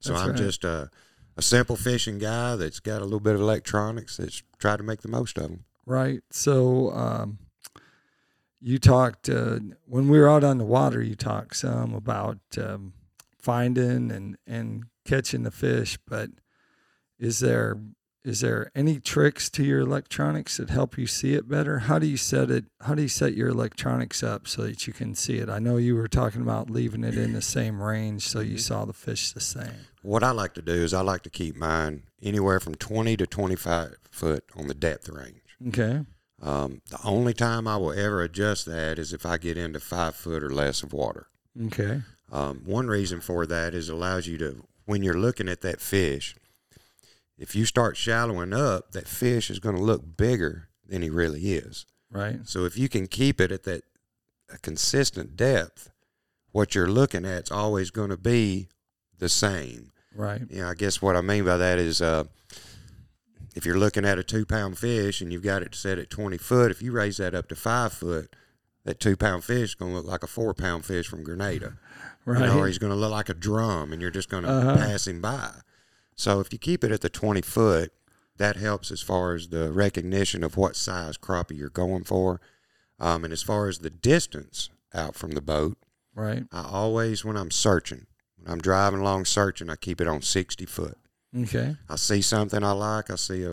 So 0.00 0.12
That's 0.14 0.22
I'm 0.22 0.30
right. 0.30 0.38
just 0.38 0.64
a 0.64 0.88
a 1.36 1.42
simple 1.42 1.76
fishing 1.76 2.18
guy 2.18 2.56
that's 2.56 2.80
got 2.80 3.02
a 3.02 3.04
little 3.04 3.20
bit 3.20 3.34
of 3.34 3.40
electronics 3.42 4.16
that's 4.16 4.42
tried 4.58 4.78
to 4.78 4.82
make 4.82 5.02
the 5.02 5.08
most 5.08 5.36
of 5.36 5.44
them. 5.44 5.64
Right. 5.88 6.20
So 6.30 6.92
um, 6.92 7.38
you 8.60 8.78
talked 8.78 9.30
uh, 9.30 9.58
when 9.86 10.10
we 10.10 10.18
were 10.18 10.28
out 10.28 10.44
on 10.44 10.58
the 10.58 10.64
water. 10.66 11.00
You 11.00 11.14
talked 11.14 11.56
some 11.56 11.94
about 11.94 12.36
um, 12.58 12.92
finding 13.38 14.10
and 14.10 14.36
and 14.46 14.84
catching 15.06 15.44
the 15.44 15.50
fish, 15.50 15.98
but 16.06 16.28
is 17.18 17.38
there 17.40 17.78
is 18.22 18.40
there 18.42 18.70
any 18.74 19.00
tricks 19.00 19.48
to 19.48 19.64
your 19.64 19.80
electronics 19.80 20.58
that 20.58 20.68
help 20.68 20.98
you 20.98 21.06
see 21.06 21.32
it 21.32 21.48
better? 21.48 21.78
How 21.78 21.98
do 21.98 22.06
you 22.06 22.18
set 22.18 22.50
it? 22.50 22.66
How 22.82 22.94
do 22.94 23.00
you 23.00 23.08
set 23.08 23.32
your 23.32 23.48
electronics 23.48 24.22
up 24.22 24.46
so 24.46 24.64
that 24.64 24.86
you 24.86 24.92
can 24.92 25.14
see 25.14 25.38
it? 25.38 25.48
I 25.48 25.58
know 25.58 25.78
you 25.78 25.94
were 25.94 26.06
talking 26.06 26.42
about 26.42 26.68
leaving 26.68 27.02
it 27.02 27.16
in 27.16 27.32
the 27.32 27.40
same 27.40 27.80
range 27.80 28.28
so 28.28 28.40
you 28.40 28.58
saw 28.58 28.84
the 28.84 28.92
fish 28.92 29.32
the 29.32 29.40
same. 29.40 29.86
What 30.02 30.22
I 30.22 30.32
like 30.32 30.52
to 30.52 30.62
do 30.62 30.74
is 30.74 30.92
I 30.92 31.00
like 31.00 31.22
to 31.22 31.30
keep 31.30 31.56
mine 31.56 32.02
anywhere 32.22 32.60
from 32.60 32.74
20 32.74 33.16
to 33.16 33.26
25 33.26 33.96
foot 34.10 34.44
on 34.54 34.66
the 34.66 34.74
depth 34.74 35.08
range. 35.08 35.47
Okay. 35.66 36.04
Um, 36.40 36.82
the 36.90 37.00
only 37.04 37.34
time 37.34 37.66
I 37.66 37.76
will 37.76 37.92
ever 37.92 38.22
adjust 38.22 38.66
that 38.66 38.98
is 38.98 39.12
if 39.12 39.26
I 39.26 39.38
get 39.38 39.56
into 39.56 39.80
five 39.80 40.14
foot 40.14 40.44
or 40.44 40.50
less 40.50 40.82
of 40.82 40.92
water. 40.92 41.26
Okay. 41.66 42.02
Um, 42.30 42.62
one 42.64 42.86
reason 42.86 43.20
for 43.20 43.46
that 43.46 43.74
is 43.74 43.88
it 43.88 43.92
allows 43.92 44.26
you 44.26 44.38
to, 44.38 44.64
when 44.84 45.02
you're 45.02 45.18
looking 45.18 45.48
at 45.48 45.62
that 45.62 45.80
fish, 45.80 46.36
if 47.36 47.56
you 47.56 47.64
start 47.64 47.96
shallowing 47.96 48.52
up, 48.52 48.92
that 48.92 49.08
fish 49.08 49.50
is 49.50 49.58
going 49.58 49.76
to 49.76 49.82
look 49.82 50.16
bigger 50.16 50.68
than 50.86 51.02
he 51.02 51.10
really 51.10 51.52
is. 51.54 51.86
Right. 52.10 52.40
So 52.44 52.64
if 52.64 52.78
you 52.78 52.88
can 52.88 53.06
keep 53.06 53.40
it 53.40 53.52
at 53.52 53.64
that 53.64 53.82
a 54.52 54.58
consistent 54.58 55.36
depth, 55.36 55.90
what 56.52 56.74
you're 56.74 56.90
looking 56.90 57.24
at 57.24 57.44
is 57.44 57.50
always 57.50 57.90
going 57.90 58.10
to 58.10 58.16
be 58.16 58.68
the 59.18 59.28
same. 59.28 59.92
Right. 60.14 60.40
You 60.48 60.62
know, 60.62 60.68
I 60.68 60.74
guess 60.74 61.02
what 61.02 61.16
I 61.16 61.20
mean 61.20 61.44
by 61.44 61.56
that 61.58 61.78
is 61.78 62.00
uh, 62.00 62.24
if 63.54 63.64
you're 63.66 63.78
looking 63.78 64.04
at 64.04 64.18
a 64.18 64.22
two 64.24 64.44
pound 64.46 64.78
fish 64.78 65.20
and 65.20 65.32
you've 65.32 65.42
got 65.42 65.62
it 65.62 65.74
set 65.74 65.98
at 65.98 66.10
20 66.10 66.38
foot, 66.38 66.70
if 66.70 66.82
you 66.82 66.92
raise 66.92 67.16
that 67.18 67.34
up 67.34 67.48
to 67.48 67.56
five 67.56 67.92
foot, 67.92 68.34
that 68.84 69.00
two 69.00 69.16
pound 69.16 69.44
fish 69.44 69.70
is 69.70 69.74
going 69.74 69.92
to 69.92 69.96
look 69.98 70.06
like 70.06 70.22
a 70.22 70.26
four 70.28 70.54
pound 70.54 70.84
fish 70.84 71.06
from 71.06 71.24
Grenada. 71.24 71.74
Right. 72.24 72.40
You 72.40 72.46
know, 72.46 72.58
or 72.60 72.66
he's 72.66 72.78
going 72.78 72.92
to 72.92 72.96
look 72.96 73.10
like 73.10 73.28
a 73.28 73.34
drum 73.34 73.92
and 73.92 74.00
you're 74.02 74.10
just 74.10 74.28
going 74.28 74.44
to 74.44 74.50
Uh-huh. 74.50 74.76
pass 74.76 75.06
him 75.06 75.20
by. 75.20 75.50
So 76.14 76.40
if 76.40 76.52
you 76.52 76.58
keep 76.58 76.82
it 76.84 76.92
at 76.92 77.00
the 77.00 77.08
20 77.08 77.40
foot, 77.42 77.92
that 78.36 78.56
helps 78.56 78.90
as 78.90 79.00
far 79.00 79.34
as 79.34 79.48
the 79.48 79.72
recognition 79.72 80.44
of 80.44 80.56
what 80.56 80.76
size 80.76 81.16
crappie 81.18 81.56
you're 81.58 81.70
going 81.70 82.04
for. 82.04 82.40
Um, 83.00 83.24
and 83.24 83.32
as 83.32 83.42
far 83.42 83.68
as 83.68 83.78
the 83.78 83.90
distance 83.90 84.70
out 84.94 85.14
from 85.14 85.32
the 85.32 85.40
boat, 85.40 85.76
right. 86.14 86.44
I 86.52 86.62
always, 86.68 87.24
when 87.24 87.36
I'm 87.36 87.50
searching, 87.50 88.06
when 88.36 88.52
I'm 88.52 88.60
driving 88.60 89.00
along 89.00 89.24
searching, 89.26 89.70
I 89.70 89.76
keep 89.76 90.00
it 90.00 90.08
on 90.08 90.22
60 90.22 90.66
foot. 90.66 90.98
Okay. 91.36 91.76
I 91.88 91.96
see 91.96 92.22
something 92.22 92.62
I 92.64 92.72
like, 92.72 93.10
I 93.10 93.16
see 93.16 93.42
a, 93.44 93.52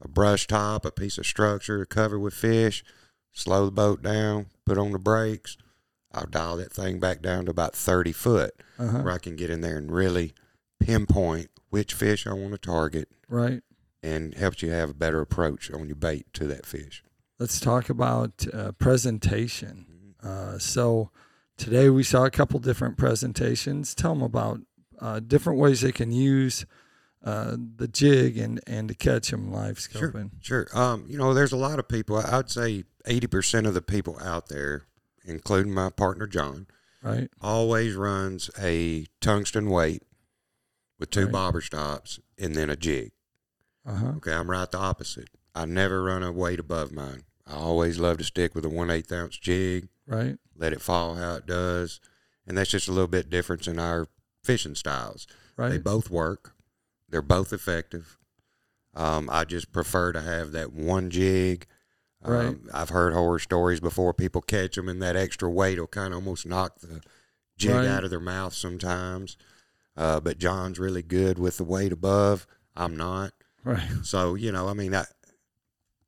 a 0.00 0.08
brush 0.08 0.46
top, 0.46 0.84
a 0.84 0.90
piece 0.90 1.18
of 1.18 1.26
structure 1.26 1.84
covered 1.84 2.20
with 2.20 2.34
fish, 2.34 2.82
slow 3.32 3.66
the 3.66 3.70
boat 3.72 4.02
down, 4.02 4.46
put 4.64 4.78
on 4.78 4.92
the 4.92 4.98
brakes. 4.98 5.56
I'll 6.12 6.26
dial 6.26 6.56
that 6.58 6.72
thing 6.72 6.98
back 7.00 7.22
down 7.22 7.46
to 7.46 7.50
about 7.50 7.74
30 7.74 8.12
foot 8.12 8.52
Uh-huh. 8.78 8.98
where 9.00 9.12
I 9.14 9.18
can 9.18 9.36
get 9.36 9.50
in 9.50 9.60
there 9.62 9.76
and 9.78 9.90
really 9.90 10.34
pinpoint 10.80 11.48
which 11.70 11.94
fish 11.94 12.26
I 12.26 12.32
want 12.34 12.52
to 12.52 12.58
target 12.58 13.08
Right. 13.28 13.62
and 14.02 14.34
helps 14.34 14.62
you 14.62 14.70
have 14.70 14.90
a 14.90 14.94
better 14.94 15.20
approach 15.20 15.70
on 15.70 15.86
your 15.86 15.96
bait 15.96 16.26
to 16.34 16.46
that 16.48 16.66
fish. 16.66 17.02
Let's 17.38 17.60
talk 17.60 17.88
about 17.88 18.46
uh, 18.52 18.72
presentation. 18.72 20.14
Uh, 20.22 20.58
so 20.58 21.10
today 21.56 21.88
we 21.90 22.02
saw 22.02 22.24
a 22.24 22.30
couple 22.30 22.58
different 22.60 22.96
presentations. 22.96 23.94
Tell 23.94 24.14
them 24.14 24.22
about 24.22 24.60
uh, 25.00 25.20
different 25.20 25.58
ways 25.58 25.80
they 25.80 25.92
can 25.92 26.12
use 26.12 26.66
uh, 27.24 27.56
the 27.76 27.88
jig 27.88 28.36
and, 28.38 28.60
and 28.66 28.88
to 28.88 28.94
catch 28.94 29.30
them 29.30 29.52
live 29.52 29.76
scoping. 29.78 30.30
Sure. 30.40 30.66
Um, 30.74 31.04
you 31.08 31.16
know, 31.18 31.34
there's 31.34 31.52
a 31.52 31.56
lot 31.56 31.78
of 31.78 31.88
people. 31.88 32.16
I'd 32.16 32.50
say 32.50 32.84
80% 33.06 33.66
of 33.66 33.74
the 33.74 33.82
people 33.82 34.18
out 34.22 34.48
there, 34.48 34.86
including 35.24 35.72
my 35.72 35.90
partner 35.90 36.26
John, 36.26 36.66
Right. 37.02 37.28
always 37.40 37.94
runs 37.94 38.50
a 38.60 39.06
tungsten 39.20 39.68
weight 39.70 40.02
with 40.98 41.10
two 41.10 41.24
Right. 41.24 41.32
bobber 41.32 41.60
stops 41.60 42.20
and 42.38 42.54
then 42.54 42.70
a 42.70 42.76
jig. 42.76 43.12
Uh 43.84 43.94
huh. 43.96 44.12
Okay, 44.18 44.32
I'm 44.32 44.50
right 44.50 44.70
the 44.70 44.78
opposite. 44.78 45.28
I 45.54 45.64
never 45.64 46.02
run 46.04 46.22
a 46.22 46.30
weight 46.32 46.60
above 46.60 46.92
mine. 46.92 47.24
I 47.46 47.54
always 47.54 47.98
love 47.98 48.18
to 48.18 48.24
stick 48.24 48.54
with 48.54 48.64
a 48.64 48.68
one 48.68 48.90
eighth 48.90 49.10
ounce 49.12 49.36
jig, 49.36 49.88
Right. 50.06 50.38
let 50.56 50.72
it 50.72 50.80
fall 50.80 51.16
how 51.16 51.34
it 51.34 51.46
does, 51.46 52.00
and 52.46 52.56
that's 52.56 52.70
just 52.70 52.86
a 52.88 52.92
little 52.92 53.08
bit 53.08 53.28
difference 53.30 53.66
in 53.66 53.78
our 53.80 54.06
fishing 54.44 54.76
styles. 54.76 55.26
Right. 55.56 55.70
They 55.70 55.78
both 55.78 56.08
work. 56.08 56.51
They're 57.12 57.22
both 57.22 57.52
effective. 57.52 58.18
Um, 58.94 59.28
I 59.30 59.44
just 59.44 59.70
prefer 59.70 60.10
to 60.12 60.20
have 60.20 60.50
that 60.52 60.72
one 60.72 61.10
jig. 61.10 61.66
Um, 62.24 62.68
I've 62.74 62.88
heard 62.90 63.12
horror 63.12 63.38
stories 63.38 63.80
before. 63.80 64.12
People 64.14 64.42
catch 64.42 64.74
them, 64.76 64.88
and 64.88 65.00
that 65.02 65.14
extra 65.16 65.48
weight 65.50 65.78
will 65.78 65.86
kind 65.86 66.12
of 66.12 66.18
almost 66.18 66.46
knock 66.46 66.80
the 66.80 67.00
jig 67.56 67.72
Right. 67.74 67.86
out 67.86 68.02
of 68.04 68.10
their 68.10 68.20
mouth 68.20 68.54
sometimes. 68.54 69.36
Uh, 69.96 70.20
but 70.20 70.38
John's 70.38 70.78
really 70.78 71.02
good 71.02 71.38
with 71.38 71.58
the 71.58 71.64
weight 71.64 71.92
above. 71.92 72.46
I'm 72.74 72.96
not. 72.96 73.32
Right. 73.64 73.88
So 74.04 74.34
you 74.34 74.50
know, 74.52 74.68
I 74.68 74.72
mean, 74.74 74.92
that 74.92 75.08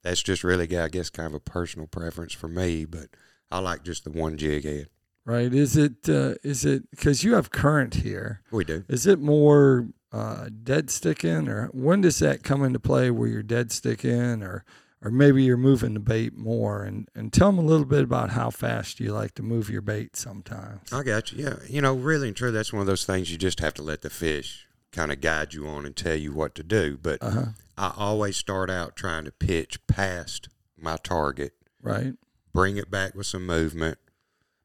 that's 0.02 0.22
just 0.22 0.42
really, 0.44 0.76
I 0.76 0.88
guess, 0.88 1.10
kind 1.10 1.28
of 1.28 1.34
a 1.34 1.40
personal 1.40 1.86
preference 1.86 2.32
for 2.32 2.48
me. 2.48 2.84
But 2.84 3.08
I 3.50 3.58
like 3.60 3.84
just 3.84 4.04
the 4.04 4.10
one 4.10 4.36
jig 4.36 4.64
head. 4.64 4.88
Right. 5.26 5.52
Is 5.54 5.76
it 5.76 6.08
uh, 6.08 6.34
is 6.42 6.64
it 6.64 6.90
because 6.90 7.24
you 7.24 7.34
have 7.34 7.50
current 7.50 7.94
here? 7.94 8.42
We 8.50 8.64
do. 8.64 8.84
Is 8.88 9.06
it 9.06 9.18
more 9.20 9.88
uh, 10.14 10.48
dead 10.62 10.90
sticking, 10.90 11.48
or 11.48 11.66
when 11.72 12.00
does 12.02 12.18
that 12.20 12.42
come 12.44 12.62
into 12.62 12.78
play 12.78 13.10
where 13.10 13.28
you're 13.28 13.42
dead 13.42 13.72
sticking, 13.72 14.42
or 14.42 14.64
or 15.02 15.10
maybe 15.10 15.42
you're 15.42 15.56
moving 15.56 15.94
the 15.94 16.00
bait 16.00 16.36
more? 16.36 16.84
And 16.84 17.08
and 17.14 17.32
tell 17.32 17.50
them 17.50 17.58
a 17.58 17.66
little 17.68 17.86
bit 17.86 18.04
about 18.04 18.30
how 18.30 18.50
fast 18.50 19.00
you 19.00 19.12
like 19.12 19.34
to 19.34 19.42
move 19.42 19.68
your 19.68 19.82
bait 19.82 20.16
sometimes. 20.16 20.92
I 20.92 21.02
got 21.02 21.32
you. 21.32 21.44
Yeah, 21.44 21.56
you 21.68 21.80
know, 21.80 21.94
really 21.94 22.28
and 22.28 22.36
true, 22.36 22.52
that's 22.52 22.72
one 22.72 22.80
of 22.80 22.86
those 22.86 23.04
things 23.04 23.30
you 23.32 23.38
just 23.38 23.60
have 23.60 23.74
to 23.74 23.82
let 23.82 24.02
the 24.02 24.10
fish 24.10 24.66
kind 24.92 25.10
of 25.10 25.20
guide 25.20 25.52
you 25.54 25.66
on 25.66 25.84
and 25.84 25.96
tell 25.96 26.14
you 26.14 26.32
what 26.32 26.54
to 26.54 26.62
do. 26.62 26.96
But 27.02 27.20
Uh 27.22 27.30
huh. 27.30 27.44
I 27.76 27.92
always 27.96 28.36
start 28.36 28.70
out 28.70 28.94
trying 28.94 29.24
to 29.24 29.32
pitch 29.32 29.84
past 29.88 30.48
my 30.78 30.96
target, 30.96 31.54
Right. 31.82 32.14
bring 32.52 32.76
it 32.76 32.88
back 32.90 33.16
with 33.16 33.26
some 33.26 33.44
movement, 33.44 33.98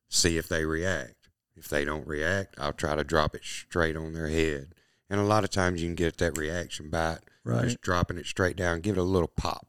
see 0.09 0.37
if 0.37 0.47
they 0.47 0.63
react. 0.65 1.15
If 1.55 1.67
they 1.67 1.83
don't 1.85 2.05
react, 2.07 2.55
I'll 2.59 2.71
try 2.73 2.95
to 2.95 3.03
drop 3.03 3.33
it 3.35 3.43
straight 3.43 3.97
on 3.97 4.13
their 4.13 4.27
head. 4.29 4.75
And 5.09 5.19
a 5.19 5.23
lot 5.23 5.43
of 5.43 5.49
times 5.49 5.81
you 5.81 5.87
can 5.87 5.95
get 5.95 6.17
that 6.17 6.37
reaction 6.37 6.89
bite, 6.89 7.19
Right. 7.43 7.63
just 7.63 7.81
dropping 7.81 8.17
it 8.17 8.25
straight 8.27 8.55
down, 8.55 8.81
give 8.81 8.97
it 8.97 9.01
a 9.01 9.03
little 9.03 9.27
pop. 9.29 9.65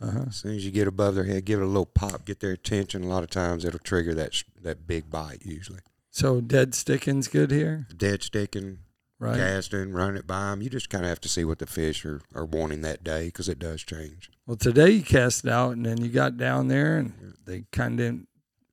Uh 0.00 0.10
huh. 0.12 0.24
As 0.28 0.36
soon 0.36 0.54
as 0.56 0.64
you 0.64 0.70
get 0.70 0.86
above 0.88 1.14
their 1.14 1.24
head, 1.24 1.44
give 1.44 1.60
it 1.60 1.64
a 1.64 1.66
little 1.66 1.84
pop, 1.86 2.24
get 2.24 2.40
their 2.40 2.52
attention. 2.52 3.02
A 3.04 3.08
lot 3.08 3.22
of 3.24 3.30
times 3.30 3.64
it'll 3.64 3.78
trigger 3.80 4.14
that 4.14 4.42
that 4.62 4.86
big 4.86 5.10
bite 5.10 5.42
usually. 5.44 5.80
So 6.10 6.40
dead 6.40 6.74
sticking's 6.74 7.28
good 7.28 7.50
here, 7.50 7.86
Dead 7.96 8.22
sticking, 8.22 8.78
right? 9.18 9.36
casting, 9.36 9.92
running 9.92 10.16
it 10.16 10.26
by 10.26 10.50
them. 10.50 10.62
You 10.62 10.70
just 10.70 10.88
kind 10.90 11.04
of 11.04 11.08
have 11.10 11.20
to 11.20 11.28
see 11.28 11.44
what 11.44 11.58
the 11.58 11.66
fish 11.66 12.04
are, 12.04 12.20
are 12.34 12.44
wanting 12.46 12.80
that 12.82 13.04
day 13.04 13.26
because 13.26 13.48
it 13.48 13.58
does 13.58 13.82
change. 13.82 14.30
Well, 14.46 14.56
today 14.56 14.90
you 14.90 15.02
cast 15.02 15.44
it 15.44 15.50
out, 15.50 15.72
and 15.76 15.84
then 15.86 15.98
you 16.02 16.08
got 16.08 16.36
down 16.36 16.68
there, 16.68 16.96
and 16.96 17.34
they 17.44 17.64
kind 17.70 18.00
of 18.00 18.14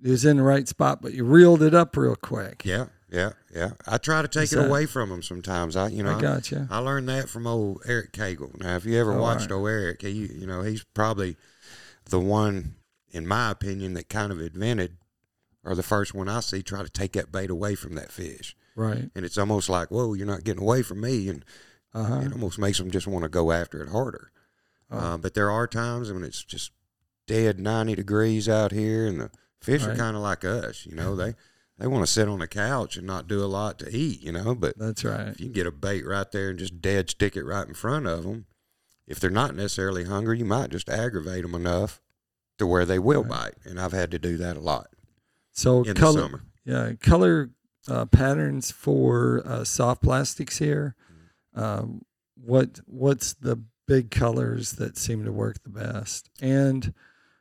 it 0.04 0.10
was 0.10 0.26
in 0.26 0.38
the 0.38 0.44
right 0.44 0.68
spot, 0.68 1.02
but 1.02 1.14
you 1.14 1.26
reeled 1.26 1.62
it 1.62 1.74
up 1.76 1.98
real 1.98 2.16
quick. 2.16 2.64
Yeah, 2.66 2.86
yeah, 3.10 3.32
yeah. 3.54 3.72
I 3.88 3.98
try 3.98 4.22
to 4.22 4.28
take 4.28 4.52
it 4.52 4.60
away 4.60 4.86
from 4.86 5.10
them 5.10 5.22
sometimes. 5.24 5.76
I, 5.76 5.88
you 5.90 6.04
know, 6.04 6.18
I 6.18 6.22
got 6.22 6.52
you. 6.52 6.68
I 6.70 6.80
learned 6.80 7.08
that 7.10 7.30
from 7.30 7.48
old 7.48 7.82
Eric 7.88 8.12
Cagle. 8.14 8.60
Now, 8.60 8.76
if 8.76 8.86
you 8.86 9.00
ever 9.00 9.14
Oh, 9.14 9.22
watched 9.22 9.52
all 9.52 9.60
old 9.60 9.70
Eric, 9.70 10.02
he, 10.02 10.12
you 10.12 10.46
know, 10.48 10.62
he's 10.64 10.84
probably 10.84 11.38
the 12.10 12.20
one, 12.20 12.76
in 13.12 13.26
my 13.28 13.52
opinion, 13.52 13.94
that 13.94 14.10
kind 14.10 14.32
of 14.32 14.40
invented, 14.42 14.98
or 15.64 15.76
the 15.76 15.84
first 15.84 16.14
one 16.14 16.28
I 16.30 16.40
see 16.42 16.62
try 16.62 16.84
to 16.84 16.90
take 16.90 17.14
that 17.14 17.32
bait 17.32 17.50
away 17.50 17.76
from 17.76 17.96
that 17.96 18.12
fish. 18.12 18.56
Right. 18.76 19.10
And 19.16 19.26
it's 19.26 19.38
almost 19.38 19.70
like, 19.70 19.90
whoa, 19.90 20.14
you're 20.14 20.28
not 20.28 20.44
getting 20.44 20.62
away 20.64 20.82
from 20.84 21.02
me, 21.02 21.30
and 21.30 21.44
Uh 21.94 22.04
huh. 22.04 22.20
it 22.26 22.32
almost 22.34 22.60
makes 22.60 22.78
them 22.78 22.92
just 22.92 23.08
want 23.08 23.24
to 23.24 23.30
go 23.30 23.52
after 23.52 23.82
it 23.82 23.90
harder. 23.90 24.32
Oh. 24.92 24.98
Uh, 24.98 25.18
but 25.18 25.34
there 25.34 25.50
are 25.52 25.68
times 25.68 26.12
when 26.12 26.24
it's 26.24 26.44
just 26.44 26.72
dead 27.26 27.60
90 27.60 27.96
degrees 27.96 28.48
out 28.48 28.72
here, 28.72 29.06
and 29.08 29.20
the 29.20 29.32
fish 29.62 29.84
are 29.84 29.96
kind 29.96 30.16
of 30.16 30.22
like 30.22 30.46
us. 30.46 30.86
You 30.86 30.96
know, 30.96 31.16
they 31.16 31.34
they 31.80 31.88
want 31.88 32.06
to 32.06 32.12
sit 32.12 32.28
on 32.28 32.40
the 32.40 32.48
couch 32.48 32.98
and 32.98 33.06
not 33.06 33.28
do 33.28 33.44
a 33.44 33.46
lot 33.46 33.78
to 33.80 33.96
eat. 33.96 34.22
You 34.22 34.32
know, 34.32 34.56
but 34.56 34.78
That's 34.78 35.04
right. 35.04 35.28
if 35.28 35.40
you 35.40 35.48
can 35.48 35.54
get 35.54 35.68
a 35.68 35.72
bait 35.72 36.06
right 36.06 36.32
there 36.32 36.50
and 36.50 36.60
just 36.60 36.82
dead 36.82 37.10
stick 37.10 37.36
it 37.36 37.44
right 37.44 37.68
in 37.68 37.74
front 37.74 38.08
of 38.08 38.24
them, 38.24 38.46
if 39.08 39.20
they're 39.20 39.30
not 39.30 39.56
necessarily 39.56 40.04
hungry, 40.06 40.40
you 40.40 40.46
might 40.46 40.70
just 40.72 40.90
aggravate 40.90 41.44
them 41.44 41.56
enough 41.56 42.02
to 42.58 42.66
where 42.68 42.86
they 42.86 43.00
will 43.00 43.24
Right. 43.24 43.54
bite. 43.64 43.70
And 43.70 43.80
I've 43.80 43.94
had 43.94 44.12
to 44.12 44.20
do 44.20 44.38
that 44.38 44.58
a 44.58 44.60
lot 44.60 44.88
So 45.52 45.84
in 45.84 45.94
color, 45.96 46.22
the 46.22 46.28
summer. 46.28 46.42
yeah, 46.66 46.92
color 47.00 47.52
uh, 47.88 48.06
patterns 48.06 48.72
for 48.72 49.42
uh, 49.46 49.64
soft 49.64 50.02
plastics 50.02 50.58
here. 50.58 50.96
Um, 51.54 52.02
what 52.36 52.82
what's 52.86 53.34
the 53.34 53.62
big 53.88 54.12
colors 54.12 54.74
that 54.74 54.98
seem 54.98 55.24
to 55.24 55.32
work 55.32 55.64
the 55.64 55.70
best? 55.70 56.30
And 56.42 56.94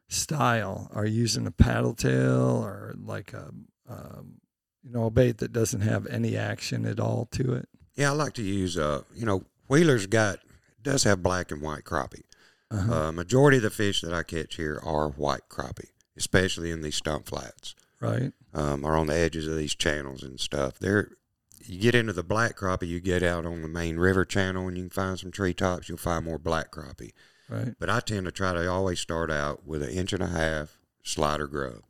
style. 0.09 0.89
Are 0.95 1.05
you 1.05 1.21
using 1.23 1.47
a 1.47 1.51
paddle 1.51 1.95
tail 1.95 2.63
or 2.65 2.95
like 2.97 3.33
a 3.33 3.51
um, 3.89 4.41
you 4.83 4.93
know 4.93 5.07
a 5.07 5.11
bait 5.11 5.39
that 5.39 5.53
doesn't 5.53 5.81
have 5.81 6.07
any 6.07 6.37
action 6.37 6.87
at 6.87 7.01
all 7.01 7.29
to 7.33 7.55
it? 7.55 7.69
Yeah, 7.95 8.11
I 8.11 8.15
like 8.15 8.35
to 8.35 8.43
use, 8.43 8.77
uh, 8.77 9.03
you 9.15 9.25
know, 9.25 9.45
Wheeler's 9.69 10.07
got, 10.07 10.41
does 10.83 11.05
have 11.05 11.23
black 11.23 11.51
and 11.51 11.63
white 11.63 11.85
crappie. 11.85 12.23
Uh-huh. 12.71 13.09
Uh, 13.09 13.13
majority 13.13 13.57
of 13.59 13.63
the 13.63 13.71
fish 13.71 14.03
that 14.03 14.13
I 14.13 14.23
catch 14.23 14.57
here 14.57 14.81
are 14.85 15.09
white 15.09 15.49
crappie, 15.49 15.91
especially 16.17 16.71
in 16.71 16.83
these 16.83 16.97
stump 16.97 17.27
flats. 17.27 17.75
right. 18.01 18.33
um, 18.55 18.85
or 18.85 18.97
on 18.97 19.07
the 19.07 19.15
edges 19.15 19.47
of 19.47 19.57
these 19.57 19.75
channels 19.75 20.23
and 20.23 20.39
stuff. 20.39 20.79
There, 20.79 21.13
you 21.65 21.81
get 21.81 21.95
into 21.95 22.13
the 22.13 22.23
black 22.23 22.57
crappie, 22.57 22.89
you 22.89 23.01
get 23.01 23.23
out 23.23 23.47
on 23.47 23.63
the 23.63 23.69
main 23.69 23.97
river 23.97 24.25
channel, 24.25 24.69
and 24.69 24.77
you 24.77 24.85
can 24.85 24.91
find 24.91 25.19
some 25.19 25.31
treetops. 25.31 25.89
You'll 25.89 25.99
find 25.99 26.25
more 26.25 26.39
black 26.39 26.71
crappie. 26.71 27.13
Right. 27.49 27.75
But 27.79 27.91
I 27.91 28.01
tend 28.01 28.27
to 28.27 28.33
try 28.33 28.53
to 28.53 28.71
always 28.71 29.01
start 29.01 29.31
out 29.31 29.67
with 29.67 29.83
an 29.83 29.91
inch 29.91 30.13
and 30.13 30.23
a 30.23 30.29
half 30.29 30.79
slider 31.03 31.47
grub, 31.47 31.83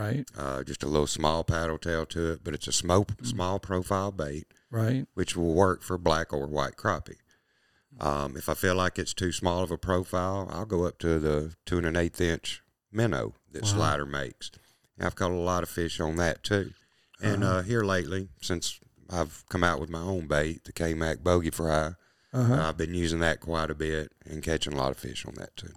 Right. 0.00 0.26
uh, 0.36 0.64
just 0.64 0.82
a 0.82 0.86
little 0.88 1.06
small 1.06 1.44
paddle 1.44 1.76
tail 1.78 2.06
to 2.06 2.32
it, 2.32 2.40
but 2.44 2.54
it's 2.54 2.66
a 2.68 2.72
small, 2.72 3.06
small 3.22 3.58
profile 3.58 4.10
bait, 4.10 4.46
Right. 4.70 5.06
which 5.14 5.36
will 5.36 5.52
work 5.54 5.82
for 5.82 5.98
black 5.98 6.32
or 6.32 6.46
white 6.46 6.76
crappie. 6.76 7.18
Um, 8.00 8.36
if 8.36 8.48
I 8.48 8.54
feel 8.54 8.74
like 8.76 8.98
it's 8.98 9.12
too 9.12 9.32
small 9.32 9.62
of 9.62 9.70
a 9.70 9.76
profile, 9.76 10.48
I'll 10.50 10.64
go 10.64 10.84
up 10.86 10.98
to 11.00 11.18
the 11.18 11.54
two 11.66 11.78
and 11.78 11.86
an 11.86 11.96
eighth 11.96 12.20
inch 12.20 12.62
minnow 12.90 13.34
that 13.52 13.62
Wow. 13.64 13.68
Slider 13.68 14.06
makes. 14.06 14.50
And 14.96 15.06
I've 15.06 15.16
caught 15.16 15.32
a 15.32 15.34
lot 15.34 15.62
of 15.62 15.68
fish 15.68 16.00
on 16.00 16.16
that 16.16 16.42
too. 16.42 16.72
And 17.20 17.42
Uh-huh. 17.44 17.56
uh, 17.56 17.62
here 17.62 17.82
lately, 17.84 18.28
since 18.40 18.80
I've 19.10 19.44
come 19.50 19.62
out 19.64 19.80
with 19.80 19.90
my 19.90 20.00
own 20.00 20.26
bait, 20.28 20.64
the 20.64 20.72
K 20.72 20.94
Mac 20.94 21.18
Bogey 21.22 21.50
Fry, 21.50 21.94
Uh 22.32 22.44
huh. 22.44 22.62
I've 22.68 22.76
been 22.76 22.94
using 22.94 23.18
that 23.20 23.40
quite 23.40 23.70
a 23.70 23.74
bit 23.74 24.12
and 24.24 24.40
catching 24.42 24.72
a 24.72 24.76
lot 24.76 24.92
of 24.92 24.98
fish 24.98 25.26
on 25.26 25.34
that 25.34 25.56
too. 25.56 25.72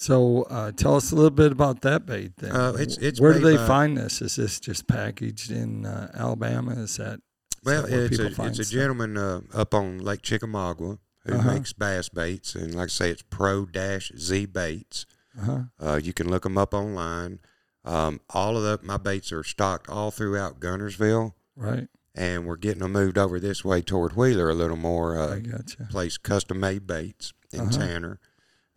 So 0.00 0.44
uh, 0.44 0.72
tell 0.72 0.96
us 0.96 1.12
a 1.12 1.14
little 1.14 1.28
bit 1.30 1.52
about 1.52 1.82
that 1.82 2.06
bait. 2.06 2.32
Then, 2.38 2.52
Uh, 2.56 2.72
it's- 2.72 2.96
it's 3.02 3.20
where 3.20 3.34
do 3.34 3.40
they 3.40 3.56
by- 3.58 3.66
find 3.66 3.98
this? 3.98 4.22
Is 4.22 4.36
this 4.36 4.58
just 4.58 4.86
packaged 4.86 5.50
in 5.50 5.84
uh, 5.84 6.10
Alabama? 6.14 6.72
Is 6.72 6.96
that 6.96 7.16
is 7.16 7.20
Well, 7.62 7.82
that 7.82 7.92
it's 8.10 8.18
a, 8.18 8.44
it's 8.46 8.58
a 8.60 8.64
gentleman 8.64 9.18
uh, 9.18 9.42
up 9.52 9.74
on 9.74 9.98
Lake 9.98 10.22
Chickamauga 10.22 10.98
who 11.26 11.34
Uh-huh. 11.34 11.52
makes 11.52 11.74
bass 11.74 12.08
baits, 12.08 12.54
and 12.54 12.74
like 12.74 12.84
I 12.84 12.88
say, 12.88 13.10
it's 13.10 13.20
Pro 13.28 13.66
Dash 13.66 14.10
Z 14.16 14.46
Baits. 14.46 15.04
Uh-huh. 15.38 15.64
Uh, 15.78 16.00
you 16.02 16.14
can 16.14 16.30
look 16.30 16.44
them 16.44 16.56
up 16.56 16.72
online. 16.72 17.40
Um, 17.84 18.20
all 18.30 18.56
of 18.56 18.62
the, 18.62 18.78
my 18.82 18.96
baits 18.96 19.30
are 19.32 19.44
stocked 19.44 19.90
all 19.90 20.10
throughout 20.10 20.60
Guntersville, 20.60 21.34
Right. 21.56 21.88
and 22.14 22.46
we're 22.46 22.56
getting 22.56 22.80
them 22.80 22.92
moved 22.92 23.18
over 23.18 23.38
this 23.38 23.62
way 23.66 23.82
toward 23.82 24.16
Wheeler 24.16 24.48
a 24.48 24.54
little 24.54 24.78
more. 24.78 25.18
Uh, 25.18 25.34
I 25.34 25.40
gotcha. 25.40 25.86
place 25.90 26.16
custom 26.16 26.58
made 26.58 26.86
baits 26.86 27.34
in 27.52 27.60
Uh-huh. 27.60 27.70
Tanner. 27.78 28.18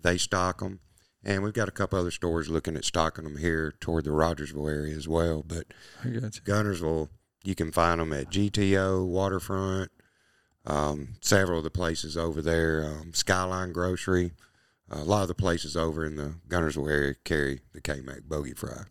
They 0.02 0.18
stock 0.18 0.60
them, 0.60 0.82
and 1.24 1.44
we've 1.44 1.54
got 1.54 1.68
a 1.68 1.72
couple 1.72 2.00
other 2.00 2.12
stores 2.12 2.50
looking 2.50 2.76
at 2.76 2.86
stocking 2.86 3.24
them 3.24 3.38
here 3.38 3.74
toward 3.80 4.04
the 4.06 4.12
Rogersville 4.12 4.68
area 4.68 4.96
as 4.96 5.08
well. 5.08 5.44
But. 5.46 5.68
Guntersville, 6.04 7.10
you 7.44 7.56
can 7.56 7.72
find 7.72 8.00
them 8.02 8.14
at 8.14 8.30
GTO, 8.30 9.06
Waterfront, 9.06 9.92
um, 10.66 11.16
several 11.22 11.60
of 11.60 11.64
the 11.64 11.70
places 11.70 12.18
over 12.18 12.42
there, 12.42 12.86
um, 12.86 13.14
Skyline 13.14 13.72
Grocery. 13.72 14.32
a 14.90 15.04
lot 15.04 15.24
of 15.24 15.28
the 15.28 15.36
places 15.36 15.76
over 15.76 16.06
in 16.06 16.16
the 16.16 16.36
Guntersville 16.48 16.92
area 16.92 17.16
carry 17.24 17.62
the 17.74 17.82
K-Mac 17.82 18.24
bogey 18.28 18.54
fry. 18.54 18.84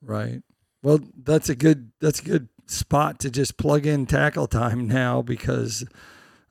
Right. 0.00 0.42
Well, 0.82 1.00
that's 1.16 1.48
a 1.48 1.56
good 1.56 1.90
that's 2.00 2.20
a 2.20 2.24
good 2.24 2.48
spot 2.66 3.18
to 3.20 3.30
just 3.30 3.56
plug 3.56 3.86
in 3.86 4.06
tackle 4.06 4.46
time 4.46 4.86
now 4.86 5.22
because 5.22 5.84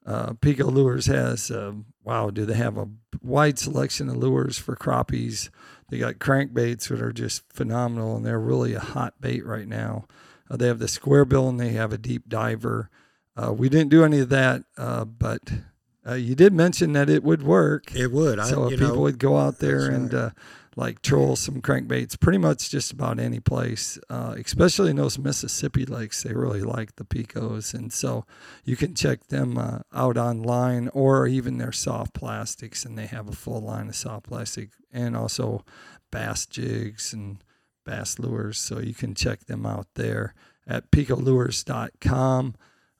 uh, 0.07 0.33
Pico 0.39 0.65
Lures 0.71 1.05
has 1.07 1.51
um, 1.51 1.85
wow, 2.03 2.29
do 2.29 2.45
they 2.45 2.55
have 2.55 2.77
a 2.77 2.87
wide 3.21 3.59
selection 3.59 4.07
of 4.07 4.15
lures 4.15 4.57
for 4.57 4.75
crappies? 4.75 5.49
They 5.89 5.99
got 5.99 6.15
crankbaits 6.15 6.87
that 6.87 7.01
are 7.01 7.11
just 7.11 7.43
phenomenal, 7.51 8.15
and 8.15 8.25
they're 8.25 8.39
really 8.39 8.73
a 8.73 8.79
hot 8.79 9.15
bait 9.19 9.45
right 9.45 9.67
now. 9.67 10.07
Uh, 10.49 10.55
they 10.55 10.67
have 10.67 10.79
the 10.79 10.87
square 10.87 11.25
bill 11.25 11.49
and 11.49 11.59
they 11.59 11.69
have 11.69 11.91
a 11.91 11.97
deep 11.97 12.29
diver. 12.29 12.89
Uh, 13.35 13.53
we 13.53 13.67
didn't 13.67 13.89
do 13.89 14.05
any 14.05 14.19
of 14.19 14.29
that, 14.29 14.63
uh, 14.77 15.03
but 15.03 15.41
uh, 16.07 16.13
you 16.13 16.33
did 16.35 16.53
mention 16.53 16.93
that 16.93 17.09
it 17.09 17.23
would 17.23 17.43
work. 17.43 17.93
It 17.93 18.11
would. 18.11 18.43
So 18.45 18.63
I, 18.63 18.65
if 18.67 18.71
you 18.71 18.77
people 18.77 18.95
know, 18.95 19.01
would 19.01 19.19
go 19.19 19.37
out 19.37 19.59
there 19.59 19.89
and 19.89 20.13
right. 20.13 20.31
Like 20.77 21.01
troll 21.01 21.35
some 21.35 21.59
crankbaits, 21.59 22.19
pretty 22.19 22.37
much 22.37 22.69
just 22.69 22.91
about 22.93 23.19
any 23.19 23.39
place, 23.39 23.97
uh, 24.11 24.35
especially 24.37 24.91
in 24.91 24.97
those 24.97 25.17
Mississippi 25.17 25.85
lakes, 25.85 26.21
they 26.21 26.33
really 26.33 26.61
like 26.61 26.95
the 26.95 27.03
picos, 27.03 27.73
and 27.73 27.91
so 27.91 28.25
you 28.63 28.75
can 28.75 28.93
check 28.93 29.25
them 29.27 29.57
uh, 29.57 29.79
out 29.91 30.17
online 30.17 30.87
or 30.89 31.25
even 31.25 31.57
their 31.57 31.71
soft 31.71 32.13
plastics, 32.13 32.85
and 32.85 32.95
they 32.95 33.07
have 33.07 33.27
a 33.27 33.35
full 33.35 33.59
line 33.59 33.89
of 33.89 33.95
soft 33.95 34.27
plastic 34.27 34.69
and 34.93 35.17
also 35.17 35.65
bass 36.11 36.45
jigs 36.45 37.11
and 37.11 37.43
bass 37.83 38.19
lures, 38.19 38.59
so 38.59 38.79
you 38.79 38.93
can 38.93 39.15
check 39.15 39.45
them 39.45 39.65
out 39.65 39.87
there 39.95 40.35
at 40.67 40.91
picolures.com. 40.91 42.53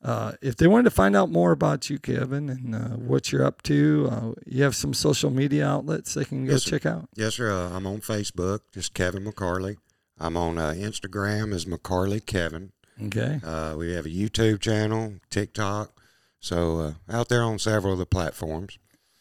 Uh, 0.08 0.32
if 0.42 0.56
they 0.56 0.68
wanted 0.68 0.86
to 0.86 0.92
find 0.92 1.18
out 1.18 1.30
more 1.30 1.52
about 1.52 1.90
you, 1.90 2.00
Kevin, 2.00 2.48
and 2.50 2.74
uh, 2.74 2.96
what 2.96 3.30
you're 3.30 3.44
up 3.44 3.62
to, 3.64 4.08
uh, 4.10 4.32
you 4.46 4.64
have 4.64 4.74
some 4.74 4.94
social 4.94 5.30
media 5.30 5.68
outlets 5.68 6.14
they 6.14 6.24
can 6.24 6.46
go 6.46 6.54
Yes, 6.54 6.64
check 6.64 6.86
out. 6.86 7.10
Yes, 7.14 7.36
sir. 7.36 7.52
Uh, 7.52 7.76
I'm 7.76 7.86
on 7.86 8.00
Facebook, 8.00 8.62
just 8.74 8.94
Kevin 8.94 9.26
McCarley. 9.26 9.76
I'm 10.18 10.38
on 10.38 10.58
uh, 10.58 10.74
Instagram 10.78 11.54
as 11.54 11.66
McCarley 11.66 12.26
Kevin. 12.26 12.72
Okay. 13.08 13.42
Uh, 13.44 13.76
we 13.78 13.92
have 13.96 14.06
a 14.06 14.10
YouTube 14.10 14.62
channel, 14.62 15.16
TikTok. 15.30 15.92
So 16.40 16.80
uh, 16.80 16.94
out 17.12 17.28
there 17.28 17.44
on 17.44 17.60
several 17.60 17.92
of 17.92 18.00
the 18.00 18.06
platforms. 18.06 18.80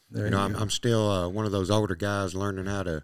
There 0.08 0.26
You 0.26 0.30
know, 0.30 0.38
I'm. 0.38 0.54
I'm 0.54 0.70
still 0.70 1.10
uh, 1.10 1.28
one 1.28 1.46
of 1.46 1.50
those 1.50 1.68
older 1.68 1.96
guys 1.96 2.32
learning 2.32 2.66
how 2.66 2.84
to 2.84 3.02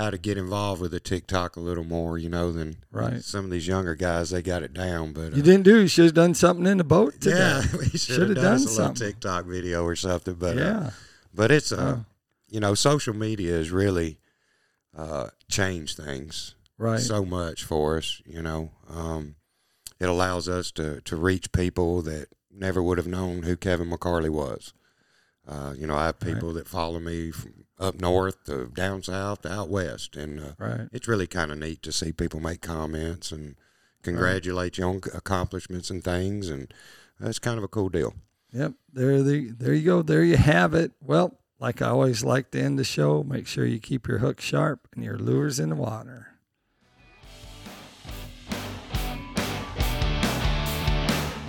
how 0.00 0.10
to 0.10 0.18
get 0.18 0.38
involved 0.38 0.80
with 0.80 0.90
the 0.92 1.00
TikTok 1.00 1.56
a 1.56 1.60
little 1.60 1.84
more. 1.84 2.16
You 2.18 2.28
know, 2.28 2.52
than 2.52 2.76
Right. 2.90 3.22
some 3.22 3.44
of 3.44 3.50
these 3.50 3.66
younger 3.66 3.94
guys. 3.94 4.30
They 4.30 4.42
got 4.42 4.62
it 4.62 4.72
down, 4.72 5.12
but 5.12 5.32
uh, 5.32 5.36
you 5.36 5.42
didn't 5.42 5.62
do. 5.64 5.80
You 5.80 5.88
should 5.88 6.06
have 6.06 6.14
done 6.14 6.34
something 6.34 6.66
in 6.66 6.78
the 6.78 6.84
boat 6.84 7.20
today. 7.20 7.36
yeah, 7.38 7.62
we 7.78 7.86
should 7.90 8.00
Shoulda 8.00 8.34
done, 8.34 8.44
done 8.44 8.58
something. 8.60 9.06
TikTok 9.06 9.44
video 9.46 9.84
or 9.84 9.96
something. 9.96 10.34
But 10.34 10.56
uh, 10.56 10.60
yeah. 10.60 10.90
but 11.34 11.50
it's 11.50 11.72
uh, 11.72 11.96
Oh. 11.98 12.04
you 12.48 12.60
know, 12.60 12.74
social 12.74 13.14
media 13.14 13.52
has 13.56 13.70
really 13.70 14.18
uh, 14.96 15.28
changed 15.48 15.96
things 15.96 16.54
Right. 16.78 17.00
so 17.00 17.24
much 17.24 17.62
for 17.64 17.98
us. 17.98 18.22
You 18.24 18.42
know, 18.42 18.70
um, 18.88 19.36
it 20.00 20.08
allows 20.08 20.48
us 20.48 20.70
to 20.72 21.00
to 21.02 21.16
reach 21.16 21.52
people 21.52 22.02
that 22.02 22.28
never 22.50 22.82
would 22.82 22.98
have 22.98 23.06
known 23.06 23.42
who 23.42 23.56
Kevin 23.56 23.90
McCarley 23.90 24.30
was. 24.30 24.72
Uh, 25.48 25.74
you 25.76 25.86
know, 25.86 25.96
I 25.96 26.06
have 26.06 26.16
Right. 26.22 26.34
people 26.34 26.52
that 26.54 26.68
follow 26.68 27.00
me 27.00 27.30
from 27.30 27.64
up 27.78 28.00
north 28.00 28.44
to 28.44 28.66
down 28.74 29.02
south 29.02 29.42
to 29.42 29.52
out 29.52 29.68
west, 29.70 30.14
and 30.16 30.38
uh, 30.38 30.52
right. 30.58 30.88
it's 30.92 31.08
really 31.08 31.26
kind 31.26 31.50
of 31.50 31.58
neat 31.58 31.82
to 31.82 31.92
see 31.92 32.12
people 32.12 32.38
make 32.40 32.60
comments 32.60 33.32
and 33.32 33.56
congratulate 34.02 34.78
you 34.78 34.84
on 34.84 35.00
accomplishments 35.14 35.90
and 35.90 36.04
things, 36.04 36.48
and 36.48 36.72
that's 37.18 37.38
kind 37.38 37.58
of 37.58 37.64
a 37.64 37.68
cool 37.68 37.88
deal. 37.88 38.14
Yep. 38.52 38.72
There, 38.92 39.22
the, 39.22 39.50
there 39.50 39.74
you 39.74 39.84
go. 39.84 40.02
There 40.02 40.24
you 40.24 40.36
have 40.36 40.74
it. 40.74 40.92
Well, 41.00 41.38
like 41.58 41.80
I 41.82 41.88
always 41.88 42.24
like 42.24 42.50
to 42.52 42.60
end 42.60 42.78
the 42.78 42.84
show, 42.84 43.22
make 43.22 43.46
sure 43.46 43.64
you 43.64 43.78
keep 43.78 44.08
your 44.08 44.18
hook 44.18 44.40
sharp 44.40 44.88
and 44.94 45.04
your 45.04 45.18
lures 45.18 45.60
in 45.60 45.70
the 45.70 45.76
water. 45.76 46.28